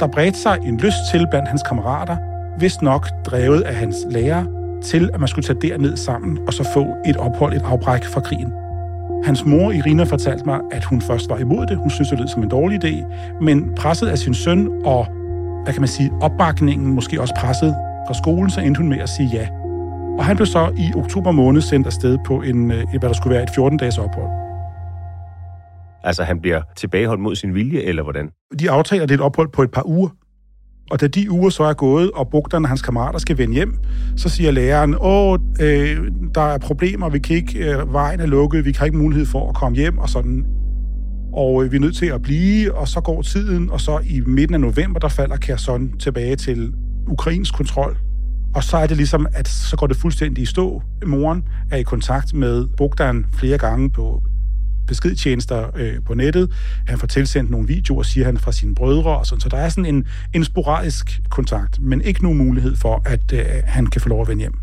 Der 0.00 0.06
bredte 0.06 0.38
sig 0.38 0.58
en 0.64 0.76
lyst 0.76 0.96
til 1.10 1.26
blandt 1.30 1.48
hans 1.48 1.62
kammerater, 1.62 2.16
vist 2.58 2.82
nok 2.82 3.08
drevet 3.26 3.60
af 3.60 3.74
hans 3.74 3.96
lærer, 4.10 4.44
til 4.84 5.10
at 5.14 5.20
man 5.20 5.28
skulle 5.28 5.44
tage 5.44 5.60
derned 5.60 5.96
sammen 5.96 6.38
og 6.46 6.52
så 6.52 6.70
få 6.74 6.86
et 7.06 7.16
ophold, 7.16 7.52
et 7.54 7.62
afbræk 7.64 8.04
fra 8.04 8.20
krigen. 8.20 8.52
Hans 9.24 9.44
mor, 9.44 9.70
Irina, 9.72 10.04
fortalte 10.04 10.44
mig, 10.44 10.60
at 10.72 10.84
hun 10.84 11.00
først 11.00 11.30
var 11.30 11.38
imod 11.38 11.66
det. 11.66 11.76
Hun 11.76 11.90
synes, 11.90 12.08
det 12.08 12.18
lød 12.18 12.28
som 12.28 12.42
en 12.42 12.48
dårlig 12.48 12.84
idé. 12.84 13.04
Men 13.40 13.74
presset 13.76 14.08
af 14.08 14.18
sin 14.18 14.34
søn 14.34 14.68
og, 14.84 15.06
hvad 15.64 15.72
kan 15.72 15.82
man 15.82 15.88
sige, 15.88 16.10
opbakningen, 16.20 16.94
måske 16.94 17.20
også 17.20 17.34
presset 17.38 17.74
fra 18.06 18.14
skolen, 18.14 18.50
så 18.50 18.60
endte 18.60 18.78
hun 18.78 18.88
med 18.88 18.98
at 18.98 19.08
sige 19.08 19.28
ja. 19.32 19.48
Og 20.18 20.24
han 20.24 20.36
blev 20.36 20.46
så 20.46 20.72
i 20.76 20.92
oktober 20.96 21.30
måned 21.30 21.60
sendt 21.60 21.86
afsted 21.86 22.18
på 22.26 22.42
en, 22.42 22.70
øh, 22.70 22.84
hvad 22.90 23.08
der 23.08 23.12
skulle 23.12 23.34
være 23.34 23.42
et 23.42 23.50
14-dages 23.50 23.98
ophold. 23.98 24.30
Altså 26.04 26.22
han 26.22 26.40
bliver 26.40 26.62
tilbageholdt 26.76 27.22
mod 27.22 27.34
sin 27.34 27.54
vilje, 27.54 27.80
eller 27.80 28.02
hvordan? 28.02 28.30
De 28.58 28.70
aftaler 28.70 29.06
det 29.06 29.14
et 29.14 29.20
ophold 29.20 29.48
på 29.48 29.62
et 29.62 29.70
par 29.70 29.86
uger. 29.86 30.08
Og 30.92 31.00
da 31.00 31.06
de 31.06 31.30
uger 31.30 31.50
så 31.50 31.62
er 31.62 31.72
gået, 31.72 32.10
og 32.10 32.28
Bugteren 32.28 32.64
og 32.64 32.68
hans 32.68 32.82
kammerater 32.82 33.18
skal 33.18 33.38
vende 33.38 33.54
hjem, 33.54 33.78
så 34.16 34.28
siger 34.28 34.50
læreren, 34.50 34.94
åh, 35.00 35.38
øh, 35.60 36.10
der 36.34 36.40
er 36.40 36.58
problemer, 36.58 37.08
vi 37.08 37.18
kan 37.18 37.36
ikke, 37.36 37.58
øh, 37.58 37.92
vejen 37.92 38.20
er 38.20 38.26
lukket, 38.26 38.64
vi 38.64 38.72
kan 38.72 38.86
ikke 38.86 38.98
mulighed 38.98 39.26
for 39.26 39.48
at 39.48 39.54
komme 39.54 39.76
hjem, 39.76 39.98
og 39.98 40.08
sådan. 40.08 40.44
Og 41.32 41.64
øh, 41.64 41.72
vi 41.72 41.76
er 41.76 41.80
nødt 41.80 41.96
til 41.96 42.06
at 42.06 42.22
blive, 42.22 42.74
og 42.74 42.88
så 42.88 43.00
går 43.00 43.22
tiden, 43.22 43.70
og 43.70 43.80
så 43.80 44.00
i 44.04 44.20
midten 44.20 44.54
af 44.54 44.60
november, 44.60 45.00
der 45.00 45.08
falder 45.08 45.36
Kherson 45.36 45.98
tilbage 45.98 46.36
til 46.36 46.72
ukrainsk 47.08 47.54
kontrol. 47.54 47.96
Og 48.54 48.64
så 48.64 48.76
er 48.76 48.86
det 48.86 48.96
ligesom, 48.96 49.26
at 49.32 49.48
så 49.48 49.76
går 49.76 49.86
det 49.86 49.96
fuldstændig 49.96 50.42
i 50.42 50.46
stå. 50.46 50.82
Moren 51.06 51.44
er 51.70 51.76
i 51.76 51.82
kontakt 51.82 52.34
med 52.34 52.66
Bogdan 52.76 53.26
flere 53.32 53.58
gange 53.58 53.90
på 53.90 54.22
beskedtjenester 54.92 55.60
øh, 55.76 55.94
på 56.06 56.14
nettet. 56.14 56.50
Han 56.86 56.98
får 56.98 57.06
tilsendt 57.06 57.50
nogle 57.50 57.66
videoer, 57.66 58.02
siger 58.02 58.24
han, 58.24 58.38
fra 58.38 58.52
sine 58.52 58.74
brødre 58.74 59.18
og 59.18 59.26
sådan. 59.26 59.40
Så 59.40 59.48
der 59.48 59.56
er 59.56 59.68
sådan 59.68 59.94
en, 59.94 60.06
en 60.34 60.44
sporadisk 60.44 61.20
kontakt, 61.30 61.80
men 61.80 62.00
ikke 62.00 62.22
nogen 62.22 62.38
mulighed 62.38 62.76
for, 62.76 63.02
at 63.04 63.32
øh, 63.32 63.44
han 63.64 63.86
kan 63.86 64.00
få 64.00 64.08
lov 64.08 64.20
at 64.22 64.28
vende 64.28 64.40
hjem. 64.40 64.54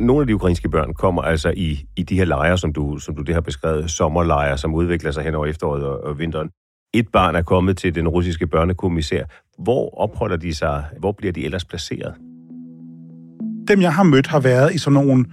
Nogle 0.00 0.20
af 0.20 0.26
de 0.26 0.34
ukrainske 0.34 0.68
børn 0.68 0.94
kommer 0.94 1.22
altså 1.22 1.52
i, 1.56 1.84
i 1.96 2.02
de 2.02 2.16
her 2.16 2.24
lejre, 2.24 2.58
som 2.58 2.72
du, 2.72 2.98
som 2.98 3.16
du 3.16 3.22
det 3.22 3.34
har 3.34 3.40
beskrevet, 3.40 3.90
sommerlejre, 3.90 4.58
som 4.58 4.74
udvikler 4.74 5.10
sig 5.10 5.24
hen 5.24 5.34
over 5.34 5.46
efteråret 5.46 5.84
og, 5.84 6.04
og 6.04 6.18
vinteren. 6.18 6.48
Et 6.94 7.08
barn 7.12 7.36
er 7.36 7.42
kommet 7.42 7.76
til 7.76 7.94
den 7.94 8.08
russiske 8.08 8.46
børnekommissær. 8.46 9.24
Hvor 9.58 9.98
opholder 9.98 10.36
de 10.36 10.54
sig? 10.54 10.84
Hvor 10.98 11.12
bliver 11.12 11.32
de 11.32 11.44
ellers 11.44 11.64
placeret? 11.64 12.14
Dem, 13.68 13.80
jeg 13.80 13.94
har 13.94 14.02
mødt, 14.02 14.26
har 14.26 14.40
været 14.40 14.74
i 14.74 14.78
sådan 14.78 15.04
nogle 15.04 15.24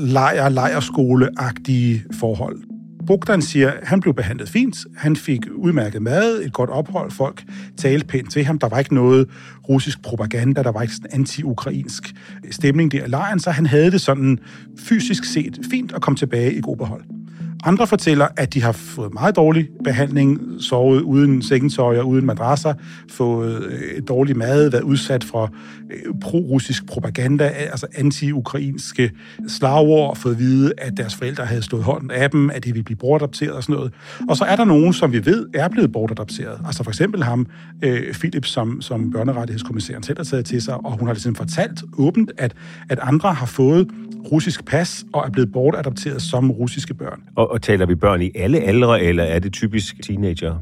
lejr, 0.00 0.48
lejrskole-agtige 0.48 2.16
forhold. 2.20 2.71
Bogdan 3.06 3.42
siger, 3.42 3.70
at 3.70 3.88
han 3.88 4.00
blev 4.00 4.14
behandlet 4.14 4.48
fint. 4.48 4.76
Han 4.96 5.16
fik 5.16 5.40
udmærket 5.54 6.02
mad, 6.02 6.42
et 6.42 6.52
godt 6.52 6.70
ophold. 6.70 7.10
Folk 7.10 7.44
talte 7.76 8.06
pænt 8.06 8.30
til 8.30 8.44
ham. 8.44 8.58
Der 8.58 8.68
var 8.68 8.78
ikke 8.78 8.94
noget 8.94 9.28
russisk 9.68 10.02
propaganda. 10.02 10.62
Der 10.62 10.72
var 10.72 10.82
ikke 10.82 10.94
sådan 10.94 11.20
anti-ukrainsk 11.20 12.14
stemning 12.50 12.92
der 12.92 13.04
i 13.04 13.08
lejren, 13.08 13.40
så 13.40 13.50
han 13.50 13.66
havde 13.66 13.90
det 13.90 14.00
sådan 14.00 14.38
fysisk 14.78 15.24
set 15.24 15.58
fint 15.70 15.92
at 15.92 16.02
komme 16.02 16.16
tilbage 16.16 16.54
i 16.54 16.60
god 16.60 16.76
behold. 16.76 17.21
Andre 17.64 17.86
fortæller, 17.86 18.28
at 18.36 18.54
de 18.54 18.62
har 18.62 18.72
fået 18.72 19.14
meget 19.14 19.36
dårlig 19.36 19.68
behandling, 19.84 20.40
sovet 20.60 21.00
uden 21.00 21.42
sengetøj 21.42 21.98
og 21.98 22.08
uden 22.08 22.26
madrasser, 22.26 22.74
fået 23.10 23.64
øh, 23.64 24.02
dårlig 24.08 24.36
mad, 24.36 24.70
været 24.70 24.82
udsat 24.82 25.24
for 25.24 25.50
øh, 25.90 26.14
pro-russisk 26.20 26.86
propaganda, 26.86 27.44
altså 27.44 27.86
anti-ukrainske 27.94 29.10
slagord, 29.48 30.16
fået 30.16 30.32
at 30.32 30.38
vide, 30.38 30.72
at 30.78 30.96
deres 30.96 31.14
forældre 31.14 31.44
havde 31.44 31.62
slået 31.62 31.84
hånden 31.84 32.10
af 32.10 32.30
dem, 32.30 32.50
at 32.50 32.64
de 32.64 32.72
ville 32.72 32.84
blive 32.84 32.96
bortadopteret 32.96 33.52
og 33.52 33.62
sådan 33.62 33.76
noget. 33.76 33.92
Og 34.28 34.36
så 34.36 34.44
er 34.44 34.56
der 34.56 34.64
nogen, 34.64 34.92
som 34.92 35.12
vi 35.12 35.26
ved, 35.26 35.46
er 35.54 35.68
blevet 35.68 35.92
bortadopteret. 35.92 36.60
Altså 36.66 36.84
for 36.84 36.90
eksempel 36.90 37.22
ham, 37.22 37.46
øh, 37.82 38.14
Philip, 38.14 38.44
som, 38.44 38.80
som 38.80 39.10
børnerettighedskommissæren 39.10 40.02
selv 40.02 40.18
har 40.18 40.24
taget 40.24 40.44
til 40.44 40.62
sig, 40.62 40.74
og 40.74 40.98
hun 40.98 41.06
har 41.06 41.14
ligesom 41.14 41.34
fortalt 41.34 41.82
åbent, 41.98 42.32
at, 42.38 42.54
at 42.88 42.98
andre 43.02 43.34
har 43.34 43.46
fået 43.46 43.88
russisk 44.32 44.64
pas 44.64 45.04
og 45.12 45.26
er 45.26 45.30
blevet 45.30 45.52
bortadopteret 45.52 46.22
som 46.22 46.50
russiske 46.50 46.94
børn. 46.94 47.20
Og, 47.36 47.51
og 47.52 47.62
taler 47.62 47.86
vi 47.86 47.94
børn 47.94 48.22
i 48.22 48.30
alle 48.34 48.60
aldre, 48.60 49.02
eller 49.02 49.24
er 49.24 49.38
det 49.38 49.52
typisk 49.52 50.02
teenager? 50.02 50.58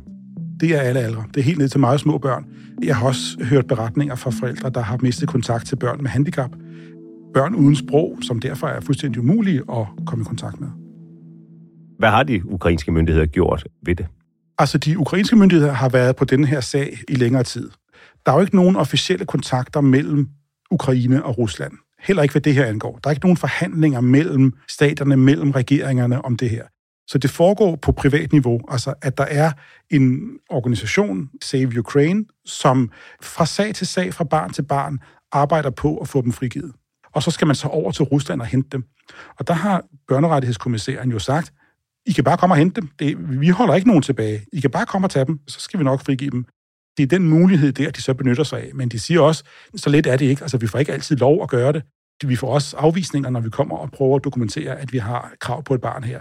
Det 0.61 0.75
er 0.75 0.81
alle 0.81 1.01
aldre. 1.01 1.25
Det 1.35 1.41
er 1.41 1.45
helt 1.45 1.59
ned 1.59 1.69
til 1.69 1.81
meget 1.81 2.01
små 2.01 2.19
børn. 2.19 2.47
Jeg 2.83 2.97
har 2.97 3.07
også 3.07 3.45
hørt 3.45 3.67
beretninger 3.67 4.15
fra 4.15 4.31
forældre, 4.31 4.71
der 4.71 4.81
har 4.81 4.99
mistet 5.03 5.29
kontakt 5.29 5.67
til 5.67 5.77
børn 5.77 6.03
med 6.03 6.11
handicap. 6.11 6.51
Børn 7.35 7.55
uden 7.55 7.77
sprog, 7.77 8.19
som 8.23 8.41
derfor 8.41 8.67
er 8.67 8.81
fuldstændig 8.81 9.21
umulige 9.21 9.59
at 9.59 9.87
komme 10.07 10.23
i 10.23 10.25
kontakt 10.25 10.61
med. 10.61 10.69
Hvad 11.99 12.09
har 12.09 12.23
de 12.23 12.43
ukrainske 12.47 12.93
myndigheder 12.93 13.27
gjort 13.27 13.67
ved 13.87 13.97
det? 13.97 14.07
Altså, 14.59 14.79
de 14.79 14.99
ukrainske 14.99 15.37
myndigheder 15.37 15.73
har 15.73 15.89
været 15.89 16.17
på 16.17 16.25
denne 16.25 16.47
her 16.47 16.61
sag 16.61 16.99
i 17.09 17.15
længere 17.15 17.43
tid. 17.43 17.71
Der 18.27 18.33
er 18.33 18.37
jo 18.37 18.41
ikke 18.41 18.57
nogen 18.57 18.77
officielle 18.77 19.27
kontakter 19.27 19.81
mellem 19.81 20.29
Ukraine 20.71 21.25
og 21.25 21.39
Rusland. 21.39 21.73
Heller 22.03 22.23
ikke, 22.23 22.33
hvad 22.33 22.43
det 22.43 22.55
her 22.55 22.65
angår. 22.65 22.99
Der 23.05 23.11
er 23.11 23.13
ikke 23.13 23.27
nogen 23.27 23.37
forhandlinger 23.37 24.01
mellem 24.01 24.53
staterne, 24.69 25.17
mellem 25.17 25.51
regeringerne 25.51 26.25
om 26.25 26.37
det 26.37 26.51
her. 26.51 26.63
Så 27.11 27.19
det 27.19 27.31
foregår 27.31 27.77
på 27.77 27.93
privat 27.93 28.33
niveau, 28.33 28.61
altså 28.69 28.95
at 29.03 29.19
der 29.19 29.25
er 29.25 29.53
en 29.91 30.39
organisation, 30.51 31.31
Save 31.43 31.79
Ukraine, 31.79 32.25
som 32.45 32.91
fra 33.23 33.47
sag 33.47 33.75
til 33.75 33.87
sag, 33.87 34.15
fra 34.15 34.25
barn 34.25 34.53
til 34.53 34.63
barn, 34.63 34.99
arbejder 35.33 35.71
på 35.71 35.97
at 35.97 36.09
få 36.09 36.23
dem 36.23 36.33
frigivet. 36.33 36.73
Og 37.13 37.23
så 37.23 37.31
skal 37.31 37.47
man 37.47 37.57
så 37.57 37.69
over 37.69 37.91
til 37.91 38.05
Rusland 38.05 38.41
og 38.41 38.47
hente 38.47 38.69
dem. 38.73 38.85
Og 39.39 39.47
der 39.47 39.55
har 39.55 39.85
børnerettighedskommissæren 40.09 41.11
jo 41.11 41.19
sagt, 41.19 41.53
I 42.07 42.13
kan 42.13 42.25
bare 42.25 42.37
komme 42.37 42.53
og 42.53 42.59
hente 42.59 42.81
dem. 42.81 42.91
Det, 42.99 43.41
vi 43.41 43.49
holder 43.49 43.75
ikke 43.75 43.89
nogen 43.89 44.03
tilbage. 44.03 44.47
I 44.53 44.61
kan 44.61 44.71
bare 44.71 44.87
komme 44.87 45.07
og 45.07 45.11
tage 45.11 45.25
dem, 45.25 45.41
så 45.49 45.61
skal 45.61 45.79
vi 45.79 45.85
nok 45.85 46.05
frigive 46.05 46.31
dem. 46.31 46.45
Det 46.97 47.03
er 47.03 47.07
den 47.07 47.29
mulighed 47.29 47.73
der, 47.73 47.91
de 47.91 48.03
så 48.03 48.15
benytter 48.15 48.45
sig 48.45 48.61
af. 48.61 48.71
Men 48.75 48.89
de 48.89 48.99
siger 48.99 49.21
også, 49.21 49.45
så 49.77 49.91
let 49.91 50.07
er 50.07 50.17
det 50.17 50.27
ikke. 50.27 50.43
Altså, 50.43 50.59
vi 50.59 50.67
får 50.67 50.79
ikke 50.79 50.93
altid 50.93 51.17
lov 51.17 51.43
at 51.43 51.49
gøre 51.49 51.73
det. 51.73 51.83
Vi 52.25 52.37
får 52.37 52.55
også 52.55 52.77
afvisninger, 52.77 53.31
når 53.31 53.41
vi 53.41 53.51
kommer 53.51 53.77
og 53.77 53.91
prøver 53.91 54.17
at 54.17 54.25
dokumentere, 54.25 54.79
at 54.79 54.93
vi 54.93 54.99
har 54.99 55.33
krav 55.41 55.65
på 55.65 55.75
et 55.75 55.81
barn 55.81 56.05
her. 56.05 56.21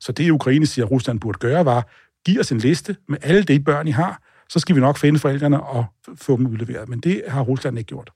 Så 0.00 0.12
det, 0.12 0.30
Ukraine 0.30 0.66
siger, 0.66 0.84
at 0.84 0.90
Rusland 0.90 1.20
burde 1.20 1.38
gøre, 1.38 1.64
var, 1.64 1.88
giv 2.26 2.40
os 2.40 2.52
en 2.52 2.58
liste 2.58 2.96
med 3.08 3.18
alle 3.22 3.42
de 3.42 3.60
børn, 3.60 3.88
I 3.88 3.90
har, 3.90 4.22
så 4.48 4.58
skal 4.58 4.76
vi 4.76 4.80
nok 4.80 4.98
finde 4.98 5.18
forældrene 5.18 5.62
og 5.62 5.84
få 6.14 6.36
dem 6.36 6.46
udleveret. 6.46 6.88
Men 6.88 7.00
det 7.00 7.22
har 7.28 7.42
Rusland 7.42 7.78
ikke 7.78 7.88
gjort. 7.88 8.10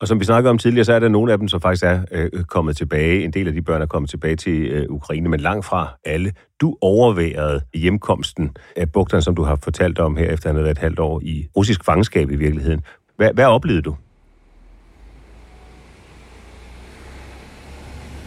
Og 0.00 0.08
som 0.08 0.20
vi 0.20 0.24
snakkede 0.24 0.50
om 0.50 0.58
tidligere, 0.58 0.84
så 0.84 0.92
er 0.92 0.98
der 0.98 1.08
nogle 1.08 1.32
af 1.32 1.38
dem, 1.38 1.48
som 1.48 1.60
faktisk 1.60 1.84
er 1.84 2.04
øh, 2.10 2.44
kommet 2.44 2.76
tilbage. 2.76 3.24
En 3.24 3.30
del 3.30 3.48
af 3.48 3.52
de 3.52 3.62
børn 3.62 3.82
er 3.82 3.86
kommet 3.86 4.10
tilbage 4.10 4.36
til 4.36 4.62
øh, 4.62 4.86
Ukraine, 4.88 5.28
men 5.28 5.40
langt 5.40 5.64
fra 5.64 5.88
alle. 6.04 6.32
Du 6.60 6.76
overværede 6.80 7.60
hjemkomsten 7.74 8.56
af 8.76 8.92
Bogdan, 8.92 9.22
som 9.22 9.34
du 9.34 9.42
har 9.42 9.56
fortalt 9.56 9.98
om 9.98 10.16
her, 10.16 10.30
efter 10.30 10.48
han 10.48 10.56
havde 10.56 10.64
været 10.64 10.76
et 10.76 10.80
halvt 10.80 10.98
år 10.98 11.20
i 11.24 11.46
russisk 11.56 11.84
fangenskab 11.84 12.30
i 12.30 12.36
virkeligheden. 12.36 12.80
Hvad, 13.16 13.30
hvad 13.34 13.44
oplevede 13.44 13.82
du? 13.82 13.96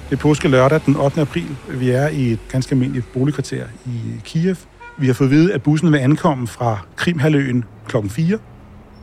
Det 0.09 0.15
er 0.15 0.21
påske 0.21 0.47
lørdag 0.47 0.81
den 0.85 0.95
8. 0.95 1.21
april. 1.21 1.57
Vi 1.69 1.89
er 1.89 2.07
i 2.07 2.31
et 2.31 2.39
ganske 2.49 2.71
almindeligt 2.71 3.13
boligkvarter 3.13 3.65
i 3.85 4.21
Kiev. 4.23 4.55
Vi 4.97 5.07
har 5.07 5.13
fået 5.13 5.27
at 5.27 5.31
vide, 5.31 5.53
at 5.53 5.63
bussen 5.63 5.91
vil 5.91 5.97
ankomme 5.97 6.47
fra 6.47 6.79
Krimhaløen 6.95 7.63
klokken 7.87 8.09
4, 8.09 8.37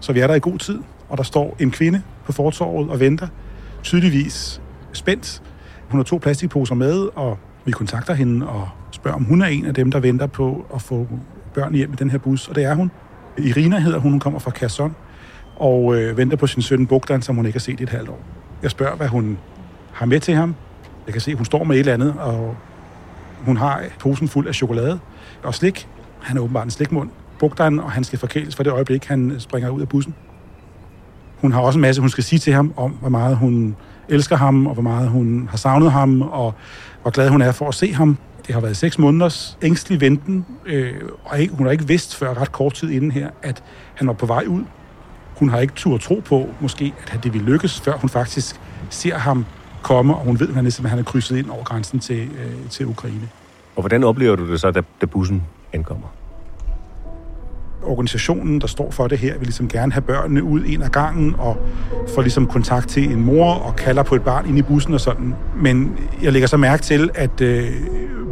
så 0.01 0.13
vi 0.13 0.21
er 0.21 0.27
der 0.27 0.35
i 0.35 0.39
god 0.39 0.59
tid. 0.59 0.79
Og 1.09 1.19
der 1.19 1.25
står 1.25 1.57
en 1.61 1.71
kvinde 1.71 2.03
på 2.25 2.33
fortorvet 2.33 2.91
og 2.91 3.01
venter, 3.01 3.29
tydeligvis 3.83 4.61
spændt. 4.93 5.43
Hun 5.89 5.99
har 5.99 6.05
to 6.05 6.19
plastikposer 6.19 6.75
med, 6.75 7.09
og 7.15 7.39
vi 7.65 7.73
kontakter 7.73 8.15
hende 8.15 8.49
og 8.49 8.69
spørger, 8.91 9.17
om 9.17 9.25
hun 9.25 9.43
er 9.43 9.47
en 9.47 9.67
af 9.67 9.75
dem, 9.75 9.91
der 9.91 10.01
venter 10.01 10.27
på 10.27 10.67
at 10.75 10.83
få 10.83 11.09
børn 11.55 11.75
hjem 11.75 11.93
i 11.93 11.97
den 11.97 12.11
her 12.11 12.19
bus, 12.19 12.49
og 12.49 12.55
det 12.55 12.65
er 12.65 12.75
hun. 12.75 12.91
Irina 13.39 13.79
hedder 13.79 13.99
hun, 13.99 14.11
hun 14.11 14.21
kommer 14.21 14.39
fra 14.39 14.51
Kherson, 14.51 14.95
og 15.57 15.97
øh, 15.97 16.17
venter 16.17 16.37
på 16.37 16.47
sin 16.47 16.63
søn 16.63 16.87
Bogdan, 16.87 17.23
som 17.23 17.37
hun 17.37 17.47
ikke 17.47 17.57
har 17.57 17.61
set 17.61 17.81
i 17.81 17.83
et 17.83 17.91
halvt 17.91 18.09
år. 18.09 18.21
Jeg 18.63 18.71
spørger, 18.71 18.97
hvad 18.97 19.09
hun 19.09 19.39
har 19.93 20.07
med 20.07 20.21
til 20.21 20.35
ham. 20.35 20.55
Jeg 21.07 21.15
kan 21.15 21.21
se, 21.21 21.31
at 21.31 21.37
hun 21.37 21.45
står 21.45 21.65
med 21.65 21.77
et 21.77 21.81
eller 21.81 21.93
andet, 21.93 22.15
og 22.19 22.57
hun 23.45 23.57
har 23.57 23.83
posen 23.99 24.29
fuld 24.29 24.49
af 24.49 24.55
chokolade 24.55 24.99
og 25.43 25.55
slik. 25.55 25.89
Han 26.21 26.37
er 26.37 26.41
åbenbart 26.41 26.65
en 26.65 26.71
slikmund. 26.71 27.11
Bogdan, 27.39 27.81
og 27.81 27.93
han 27.93 28.05
skal 28.05 28.19
forkæles 28.19 28.57
for 28.57 28.63
det 28.63 28.71
øjeblik, 28.71 29.05
han 29.05 29.35
springer 29.39 29.71
ud 29.71 29.81
af 29.81 29.89
bussen. 29.89 30.15
Hun 31.41 31.53
har 31.53 31.61
også 31.61 31.79
en 31.79 31.81
masse, 31.81 32.01
hun 32.01 32.11
skal 32.11 32.25
sige 32.25 32.39
til 32.39 32.53
ham 32.53 32.73
om, 32.77 32.91
hvor 32.91 33.09
meget 33.09 33.37
hun 33.37 33.77
elsker 34.09 34.37
ham, 34.37 34.67
og 34.67 34.73
hvor 34.73 34.83
meget 34.83 35.09
hun 35.09 35.49
har 35.51 35.57
savnet 35.57 35.93
ham, 35.93 36.23
og 36.23 36.55
hvor 37.03 37.11
glad 37.11 37.29
hun 37.29 37.43
er 37.43 37.53
for 37.53 37.69
at 37.69 37.75
se 37.75 37.93
ham. 37.93 38.19
Det 38.47 38.55
har 38.55 38.61
været 38.61 38.77
seks 38.77 38.99
måneders 38.99 39.59
ængstelig 39.63 40.01
venten, 40.01 40.47
øh, 40.67 40.95
og 41.25 41.41
ikke, 41.41 41.55
hun 41.55 41.67
har 41.67 41.73
ikke 41.73 41.89
vidst 41.89 42.17
før 42.17 42.35
ret 42.35 42.53
kort 42.53 42.75
tid 42.75 42.91
inden 42.91 43.11
her, 43.11 43.31
at 43.43 43.63
han 43.95 44.07
var 44.07 44.13
på 44.13 44.27
vej 44.27 44.45
ud. 44.49 44.63
Hun 45.37 45.49
har 45.49 45.59
ikke 45.59 45.75
tur 45.75 45.99
tro 45.99 46.23
på, 46.25 46.49
måske, 46.61 46.93
at 47.13 47.25
det 47.25 47.33
ville 47.33 47.47
lykkes, 47.47 47.81
før 47.81 47.97
hun 47.97 48.09
faktisk 48.09 48.61
ser 48.91 49.19
ham 49.19 49.47
komme, 49.83 50.15
og 50.15 50.25
hun 50.25 50.41
ved, 50.41 50.49
at 50.49 50.55
han 50.55 50.67
er, 50.67 50.89
han 50.89 50.99
er 50.99 51.03
krydset 51.03 51.37
ind 51.37 51.51
over 51.51 51.65
grænsen 51.65 51.99
til, 51.99 52.21
øh, 52.21 52.71
til 52.71 52.87
Ukraine. 52.87 53.29
Og 53.77 53.83
hvordan 53.83 54.05
oplever 54.05 54.37
du 54.37 54.53
det 54.53 54.61
så, 54.61 54.71
da, 54.71 54.81
da 55.01 55.07
bussen 55.07 55.43
ankommer? 55.73 56.07
organisationen, 57.85 58.61
der 58.61 58.67
står 58.67 58.91
for 58.91 59.07
det 59.07 59.19
her, 59.19 59.33
vil 59.39 59.43
ligesom 59.43 59.69
gerne 59.69 59.93
have 59.93 60.03
børnene 60.03 60.43
ud 60.43 60.63
en 60.67 60.83
af 60.83 60.91
gangen 60.91 61.35
og 61.39 61.57
får 62.15 62.23
ligesom 62.23 62.47
kontakt 62.47 62.89
til 62.89 63.13
en 63.13 63.25
mor 63.25 63.55
og 63.55 63.77
kalder 63.77 64.03
på 64.03 64.15
et 64.15 64.23
barn 64.23 64.49
ind 64.49 64.59
i 64.59 64.63
bussen 64.63 64.95
og 64.95 65.01
sådan. 65.01 65.35
Men 65.57 65.99
jeg 66.23 66.33
lægger 66.33 66.49
så 66.49 66.57
mærke 66.57 66.83
til, 66.83 67.11
at 67.15 67.41
øh, 67.41 67.71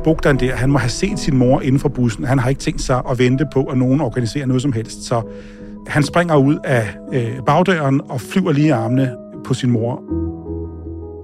Bogdan 0.05 0.41
der, 0.41 0.55
han 0.55 0.71
må 0.71 0.79
have 0.79 0.91
set 0.91 1.19
sin 1.19 1.37
mor 1.37 1.61
inden 1.61 1.81
for 1.81 1.89
bussen. 1.89 2.25
Han 2.25 2.39
har 2.39 2.49
ikke 2.49 2.61
tænkt 2.61 2.83
sig 2.83 3.03
at 3.11 3.19
vente 3.19 3.47
på, 3.53 3.65
at 3.65 3.79
nogen 3.79 4.01
organiserer 4.01 4.47
noget 4.47 4.63
som 4.63 4.73
helst. 4.73 5.03
Så 5.03 5.23
han 5.87 6.03
springer 6.03 6.37
ud 6.37 6.59
af 6.65 6.97
øh, 7.13 7.43
bagdøren 7.47 8.01
og 8.09 8.21
flyver 8.21 8.53
lige 8.53 8.75
armene 8.75 9.17
på 9.45 9.55
sin 9.55 9.71
mor 9.71 10.20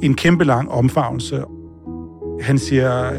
En 0.01 0.13
kæmpe 0.13 0.43
lang 0.43 0.71
omfavnelse. 0.71 1.43
Han 2.41 2.57
siger, 2.57 3.11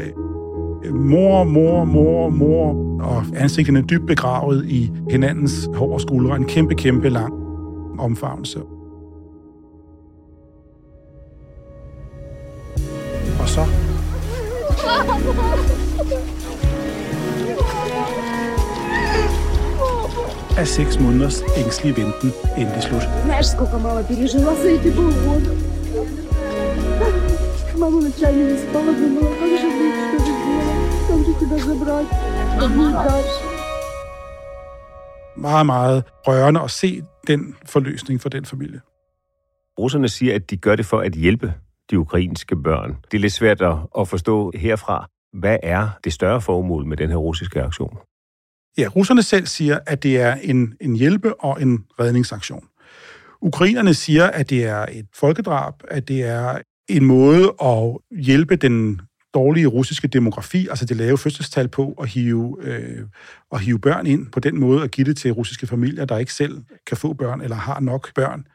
mor, 0.91 1.43
mor, 1.43 1.85
mor, 1.85 2.29
mor, 2.29 2.67
og 3.01 3.23
ansigtene 3.35 3.81
dybt 3.81 4.07
begravet 4.07 4.65
i 4.65 4.91
hinandens 5.09 5.69
hår 5.75 5.93
og 5.93 6.01
skuldre. 6.01 6.35
En 6.35 6.45
kæmpe, 6.45 6.75
kæmpe 6.75 7.09
lang 7.09 7.33
omfavnelse. 7.99 8.59
Og 13.39 13.49
så... 13.49 13.65
er 20.57 20.65
seks 20.65 20.99
måneders 20.99 21.43
ængstlige 21.57 21.95
venten 21.97 22.33
endelig 22.57 22.83
slut. 22.83 23.01
Знаешь, 23.25 23.47
сколько 23.47 23.77
мама 23.79 24.03
пережила 24.03 24.55
за 24.55 24.67
эти 24.75 24.89
полгода? 24.97 25.51
Мама 27.77 28.01
ночами 28.01 28.43
не 28.51 28.57
спала, 28.57 28.91
думала, 28.99 29.33
как 29.39 29.53
же 29.61 29.69
быть, 29.77 29.97
что 30.05 30.17
же 30.25 30.33
делать, 30.45 30.81
как 31.07 31.19
же 31.25 31.33
тебя 31.39 31.57
забрать, 31.69 32.07
что 32.57 32.65
будет 32.75 32.93
дальше. 32.93 33.39
Meget, 35.35 35.65
meget 35.65 36.03
rørende 36.27 36.61
at 36.61 36.71
se 36.71 37.03
den 37.27 37.55
forløsning 37.65 38.21
for 38.21 38.29
den 38.29 38.45
familie. 38.45 38.81
Russerne 39.79 40.09
siger, 40.09 40.35
at 40.35 40.49
de 40.49 40.57
gør 40.57 40.75
det 40.75 40.85
for 40.85 40.99
at 40.99 41.13
hjælpe 41.13 41.53
de 41.89 41.99
ukrainske 41.99 42.55
børn. 42.55 42.97
Det 43.11 43.17
er 43.17 43.21
lidt 43.21 43.33
svært 43.33 43.61
at, 43.61 43.75
at 43.99 44.07
forstå 44.07 44.51
herfra. 44.55 45.09
Hvad 45.33 45.57
er 45.63 45.89
det 46.03 46.13
større 46.13 46.41
formål 46.41 46.85
med 46.85 46.97
den 46.97 47.09
her 47.09 47.17
russiske 47.17 47.61
aktion? 47.61 47.97
Ja, 48.77 48.87
russerne 48.95 49.23
selv 49.23 49.45
siger, 49.45 49.79
at 49.85 50.03
det 50.03 50.21
er 50.21 50.35
en, 50.35 50.73
en 50.81 50.95
hjælpe- 50.95 51.41
og 51.41 51.61
en 51.61 51.85
redningsaktion. 51.99 52.67
Ukrainerne 53.41 53.93
siger, 53.93 54.27
at 54.27 54.49
det 54.49 54.65
er 54.65 54.85
et 54.91 55.07
folkedrab, 55.15 55.73
at 55.87 56.07
det 56.07 56.23
er 56.23 56.57
en 56.88 57.04
måde 57.04 57.54
at 57.62 57.98
hjælpe 58.24 58.56
den 58.56 59.00
dårlige 59.34 59.66
russiske 59.66 60.08
demografi, 60.08 60.68
altså 60.68 60.84
det 60.84 60.96
lave 60.96 61.18
fødselstal 61.18 61.68
på 61.68 61.94
at 62.00 62.08
hive, 62.08 62.56
øh, 62.60 63.04
at 63.52 63.60
hive 63.60 63.78
børn 63.78 64.06
ind 64.06 64.26
på 64.26 64.40
den 64.40 64.60
måde 64.60 64.82
og 64.82 64.88
give 64.88 65.04
det 65.04 65.16
til 65.16 65.32
russiske 65.32 65.66
familier, 65.66 66.04
der 66.04 66.18
ikke 66.18 66.32
selv 66.32 66.62
kan 66.86 66.96
få 66.96 67.12
børn 67.12 67.40
eller 67.40 67.56
har 67.56 67.80
nok 67.80 68.14
børn. 68.14 68.46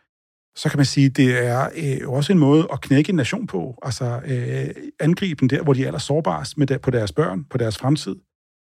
Så 0.56 0.69
kan 0.69 0.78
man 0.78 0.86
sige, 0.86 1.06
at 1.06 1.17
det 1.17 1.46
er 1.46 1.69
øh, 1.76 2.10
også 2.10 2.34
en 2.34 2.39
måde 2.39 2.67
at 2.74 2.82
knække 2.82 3.10
en 3.10 3.15
nation 3.15 3.48
på, 3.48 3.80
altså 3.82 4.22
øh, 4.26 4.84
angribe 5.00 5.39
dem 5.39 5.50
der, 5.50 5.63
hvor 5.63 5.74
de 5.74 5.84
er 5.84 5.88
aller 5.88 6.00
sårbarest 6.00 6.58
med 6.58 6.67
der, 6.67 6.78
på 6.78 6.91
deres 6.91 7.12
børn, 7.12 7.43
på 7.43 7.58
deres 7.58 7.78
fremtid. 7.78 8.15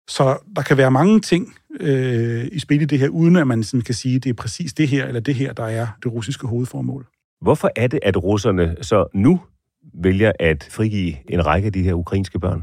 Så 0.09 0.39
der 0.57 0.63
kan 0.63 0.77
være 0.77 0.91
mange 0.91 1.21
ting 1.21 1.55
øh, 1.81 2.49
i 2.53 2.59
spil 2.59 2.83
i 2.83 2.85
det 2.85 2.99
her, 2.99 3.09
uden 3.09 3.37
at 3.37 3.47
man 3.47 3.63
sådan 3.63 3.85
kan 3.85 3.95
sige, 3.95 4.17
at 4.17 4.25
det 4.25 4.31
er 4.31 4.35
præcis 4.35 4.73
det 4.73 4.89
her 4.89 5.07
eller 5.07 5.21
det 5.21 5.35
her, 5.35 5.53
der 5.53 5.65
er 5.65 5.87
det 6.03 6.13
russiske 6.13 6.47
hovedformål. 6.47 7.07
Hvorfor 7.41 7.71
er 7.77 7.87
det, 7.87 8.01
at 8.03 8.23
russerne 8.23 8.77
så 8.83 9.07
nu 9.15 9.41
vælger 9.95 10.33
at 10.41 10.69
frigive 10.71 11.15
en 11.29 11.47
række 11.47 11.67
af 11.67 11.73
de 11.73 11.83
her 11.83 11.95
ukrainske 11.95 12.39
børn? 12.39 12.63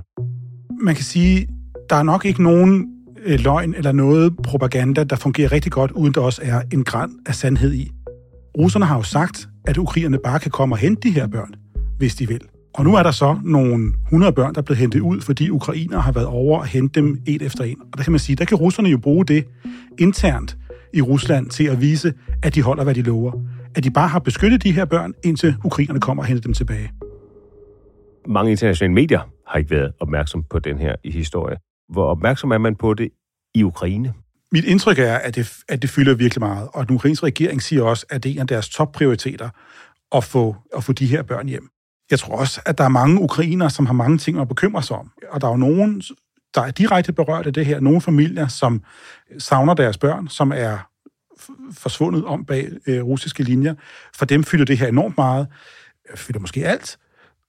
Man 0.81 0.95
kan 0.95 1.03
sige, 1.03 1.47
der 1.89 1.95
er 1.95 2.03
nok 2.03 2.25
ikke 2.25 2.43
nogen 2.43 2.88
øh, 3.25 3.39
løgn 3.39 3.73
eller 3.73 3.91
noget 3.91 4.38
propaganda, 4.43 5.03
der 5.03 5.15
fungerer 5.15 5.51
rigtig 5.51 5.71
godt, 5.71 5.91
uden 5.91 6.13
der 6.13 6.21
også 6.21 6.41
er 6.45 6.62
en 6.73 6.83
græn 6.83 7.12
af 7.25 7.36
sandhed 7.36 7.73
i. 7.73 7.91
Russerne 8.57 8.86
har 8.86 8.95
jo 8.95 9.03
sagt, 9.03 9.49
at 9.67 9.77
ukrainerne 9.77 10.17
bare 10.23 10.39
kan 10.39 10.51
komme 10.51 10.75
og 10.75 10.79
hente 10.79 11.09
de 11.09 11.13
her 11.13 11.27
børn, 11.27 11.53
hvis 11.97 12.15
de 12.15 12.27
vil. 12.27 12.41
Og 12.73 12.83
nu 12.83 12.95
er 12.95 13.03
der 13.03 13.12
så 13.12 13.39
nogle 13.43 13.93
100 14.05 14.33
børn, 14.33 14.53
der 14.53 14.62
er 14.62 14.65
blevet 14.65 14.79
hentet 14.79 14.99
ud, 14.99 15.21
fordi 15.21 15.49
ukrainer 15.49 15.99
har 15.99 16.12
været 16.12 16.27
over 16.27 16.59
og 16.59 16.65
hente 16.65 17.01
dem 17.01 17.21
et 17.25 17.41
efter 17.41 17.63
en. 17.63 17.77
Og 17.91 17.97
der 17.97 18.03
kan 18.03 18.12
man 18.12 18.19
sige, 18.19 18.36
der 18.36 18.45
kan 18.45 18.57
russerne 18.57 18.89
jo 18.89 18.97
bruge 18.97 19.25
det 19.25 19.47
internt 19.99 20.57
i 20.93 21.01
Rusland 21.01 21.49
til 21.49 21.63
at 21.63 21.81
vise, 21.81 22.13
at 22.43 22.55
de 22.55 22.62
holder, 22.62 22.83
hvad 22.83 22.95
de 22.95 23.01
lover. 23.01 23.31
At 23.75 23.83
de 23.83 23.91
bare 23.91 24.07
har 24.07 24.19
beskyttet 24.19 24.63
de 24.63 24.71
her 24.71 24.86
børn, 24.86 25.13
indtil 25.23 25.55
ukrainerne 25.63 25.99
kommer 25.99 26.23
og 26.23 26.27
henter 26.27 26.41
dem 26.41 26.53
tilbage. 26.53 26.91
Mange 28.27 28.51
internationale 28.51 28.93
medier 28.93 29.21
har 29.47 29.57
ikke 29.57 29.71
været 29.71 29.93
opmærksom 29.99 30.43
på 30.43 30.59
den 30.59 30.77
her 30.77 30.95
i 31.03 31.12
historie. 31.12 31.57
Hvor 31.89 32.05
opmærksom 32.05 32.51
er 32.51 32.57
man 32.57 32.75
på 32.75 32.93
det 32.93 33.09
i 33.55 33.63
Ukraine? 33.63 34.13
Mit 34.51 34.65
indtryk 34.65 34.99
er, 34.99 35.15
at 35.15 35.36
det, 35.36 35.53
at 35.69 35.81
det 35.81 35.89
fylder 35.89 36.13
virkelig 36.13 36.39
meget, 36.39 36.69
og 36.73 36.88
den 36.88 36.95
ukrainske 36.95 37.25
regering 37.25 37.62
siger 37.62 37.83
også, 37.83 38.05
at 38.09 38.23
det 38.23 38.29
er 38.29 38.33
en 38.33 38.39
af 38.39 38.47
deres 38.47 38.69
topprioriteter 38.69 39.49
at 40.15 40.23
få, 40.23 40.55
at 40.77 40.83
få 40.83 40.93
de 40.93 41.05
her 41.05 41.21
børn 41.21 41.47
hjem. 41.47 41.69
Jeg 42.12 42.19
tror 42.19 42.38
også, 42.38 42.62
at 42.65 42.77
der 42.77 42.83
er 42.83 42.89
mange 42.89 43.21
ukrainere, 43.21 43.69
som 43.69 43.86
har 43.86 43.93
mange 43.93 44.17
ting 44.17 44.39
at 44.39 44.47
bekymre 44.47 44.83
sig 44.83 44.97
om, 44.97 45.12
og 45.29 45.41
der 45.41 45.47
er 45.47 45.51
jo 45.51 45.57
nogen, 45.57 46.01
der 46.55 46.62
er 46.62 46.71
direkte 46.71 47.13
berørt 47.13 47.47
af 47.47 47.53
det 47.53 47.65
her. 47.65 47.79
Nogle 47.79 48.01
familier, 48.01 48.47
som 48.47 48.83
savner 49.38 49.73
deres 49.73 49.97
børn, 49.97 50.27
som 50.27 50.51
er 50.55 50.89
forsvundet 51.71 52.25
om 52.25 52.45
bag 52.45 52.69
øh, 52.88 53.03
russiske 53.03 53.43
linjer. 53.43 53.75
For 54.15 54.25
dem 54.25 54.43
fylder 54.43 54.65
det 54.65 54.77
her 54.77 54.88
enormt 54.88 55.17
meget, 55.17 55.47
fylder 56.15 56.39
måske 56.39 56.65
alt. 56.65 56.97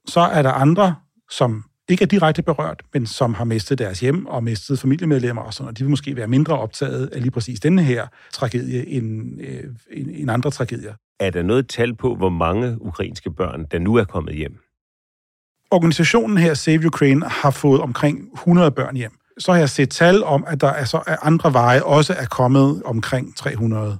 Så 0.06 0.20
er 0.20 0.42
der 0.42 0.50
andre, 0.50 0.94
som 1.30 1.64
ikke 1.88 2.02
er 2.02 2.06
direkte 2.06 2.42
berørt, 2.42 2.82
men 2.94 3.06
som 3.06 3.34
har 3.34 3.44
mistet 3.44 3.78
deres 3.78 4.00
hjem 4.00 4.26
og 4.26 4.44
mistet 4.44 4.78
familiemedlemmer 4.78 5.42
og 5.42 5.54
sådan, 5.54 5.68
og 5.68 5.78
de 5.78 5.84
vil 5.84 5.90
måske 5.90 6.16
være 6.16 6.26
mindre 6.26 6.58
optaget 6.58 7.06
af 7.06 7.20
lige 7.20 7.30
præcis 7.30 7.60
denne 7.60 7.82
her 7.82 8.06
tragedie 8.32 8.86
end, 8.86 9.40
øh, 9.40 9.64
end, 9.90 10.10
end 10.10 10.30
andre 10.30 10.50
tragedier. 10.50 10.94
Er 11.20 11.30
der 11.30 11.42
noget 11.42 11.68
tal 11.68 11.94
på, 11.94 12.14
hvor 12.14 12.28
mange 12.28 12.82
ukrainske 12.82 13.30
børn, 13.30 13.66
der 13.70 13.78
nu 13.78 13.94
er 13.94 14.04
kommet 14.04 14.34
hjem? 14.34 14.58
Organisationen 15.70 16.38
her, 16.38 16.54
Save 16.54 16.86
Ukraine, 16.86 17.28
har 17.28 17.50
fået 17.50 17.80
omkring 17.80 18.32
100 18.34 18.70
børn 18.70 18.96
hjem. 18.96 19.18
Så 19.38 19.52
har 19.52 19.58
jeg 19.58 19.68
set 19.68 19.90
tal 19.90 20.24
om, 20.24 20.44
at 20.46 20.60
der 20.60 20.70
altså 20.70 21.02
er 21.06 21.16
andre 21.26 21.52
veje 21.52 21.82
også 21.82 22.14
er 22.18 22.26
kommet 22.26 22.82
omkring 22.84 23.36
300. 23.36 23.90
Det 23.90 23.98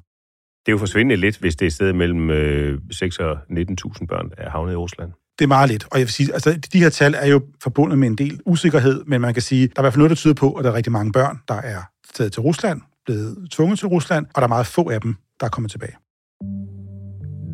er 0.66 0.72
jo 0.72 0.78
forsvindende 0.78 1.16
lidt, 1.16 1.38
hvis 1.38 1.56
det 1.56 1.62
er 1.62 1.66
et 1.66 1.72
sted 1.72 1.92
mellem 1.92 2.30
øh, 2.30 2.80
6 2.90 3.18
og 3.18 3.32
19.000 3.32 4.06
børn, 4.06 4.30
der 4.30 4.36
er 4.36 4.50
havnet 4.50 4.72
i 4.72 4.76
Rusland. 4.76 5.12
Det 5.38 5.44
er 5.44 5.48
meget 5.48 5.70
lidt, 5.70 5.84
og 5.90 5.98
jeg 5.98 6.06
vil 6.06 6.12
sige, 6.12 6.32
altså 6.32 6.60
de 6.72 6.78
her 6.78 6.88
tal 6.88 7.14
er 7.14 7.26
jo 7.26 7.42
forbundet 7.62 7.98
med 7.98 8.08
en 8.08 8.14
del 8.14 8.40
usikkerhed, 8.46 9.04
men 9.06 9.20
man 9.20 9.34
kan 9.34 9.42
sige, 9.42 9.66
der 9.66 9.72
er 9.76 9.80
i 9.80 9.82
hvert 9.82 9.92
fald 9.92 9.98
noget, 9.98 10.10
der 10.10 10.16
tyder 10.16 10.34
på, 10.34 10.52
at 10.52 10.64
der 10.64 10.70
er 10.70 10.74
rigtig 10.74 10.92
mange 10.92 11.12
børn, 11.12 11.40
der 11.48 11.54
er 11.54 11.82
taget 12.14 12.32
til 12.32 12.42
Rusland, 12.42 12.80
blevet 13.04 13.50
tvunget 13.50 13.78
til 13.78 13.88
Rusland, 13.88 14.26
og 14.26 14.34
der 14.34 14.42
er 14.42 14.48
meget 14.48 14.66
få 14.66 14.90
af 14.90 15.00
dem, 15.00 15.16
der 15.40 15.46
er 15.46 15.50
kommet 15.50 15.70
tilbage. 15.70 15.96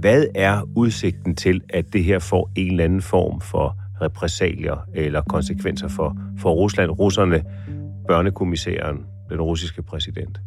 Hvad 0.01 0.25
er 0.35 0.63
udsigten 0.77 1.37
til, 1.37 1.61
at 1.71 1.93
det 1.93 2.05
her 2.05 2.19
får 2.19 2.51
en 2.57 2.71
eller 2.71 2.85
anden 2.85 3.03
form 3.03 3.41
for 3.41 3.77
repressalier 4.03 4.87
eller 4.95 5.23
konsekvenser 5.23 5.89
for, 5.89 6.17
for 6.39 6.53
Rusland, 6.53 6.91
russerne, 6.91 7.45
børnekommissæren, 8.09 8.97
den 9.31 9.41
russiske 9.41 9.83
præsident? 9.83 10.41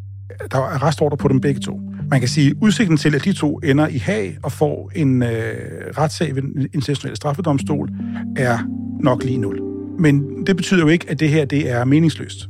Der 0.52 0.58
er 0.58 0.62
arrestordre 0.62 1.18
på 1.18 1.28
dem 1.28 1.42
begge 1.42 1.60
to. 1.60 1.80
Man 2.10 2.20
kan 2.20 2.30
sige, 2.30 2.50
at 2.50 2.56
udsigten 2.62 2.98
til, 2.98 3.16
at 3.16 3.26
de 3.26 3.34
to 3.34 3.58
ender 3.58 3.88
i 3.88 3.98
hag 3.98 4.38
og 4.44 4.52
får 4.52 4.92
en 4.96 5.24
øh, 5.24 5.30
retssag 5.98 6.36
ved 6.36 6.42
den 6.42 6.68
internationale 6.74 7.16
straffedomstol, 7.16 7.90
er 8.36 8.58
nok 9.00 9.24
lige 9.24 9.38
nul. 9.38 9.62
Men 10.00 10.46
det 10.46 10.56
betyder 10.58 10.82
jo 10.82 10.88
ikke, 10.88 11.10
at 11.10 11.20
det 11.20 11.30
her 11.30 11.46
det 11.46 11.72
er 11.72 11.86
meningsløst. 11.86 12.50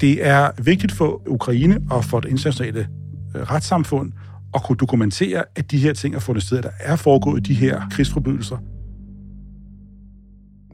Det 0.00 0.26
er 0.26 0.50
vigtigt 0.62 0.92
for 0.92 1.22
Ukraine 1.28 1.78
og 1.90 2.04
for 2.04 2.20
det 2.20 2.28
internationale 2.28 2.88
øh, 3.36 3.42
retssamfund 3.42 4.12
at 4.54 4.62
kunne 4.62 4.76
dokumentere, 4.76 5.44
at 5.56 5.70
de 5.70 5.78
her 5.78 5.92
ting 5.92 6.14
er 6.14 6.18
fundet 6.18 6.44
sted, 6.44 6.58
at 6.58 6.64
der 6.64 6.70
er 6.80 6.96
foregået 6.96 7.46
de 7.46 7.54
her 7.54 7.82
krigsforbrydelser. 7.90 8.56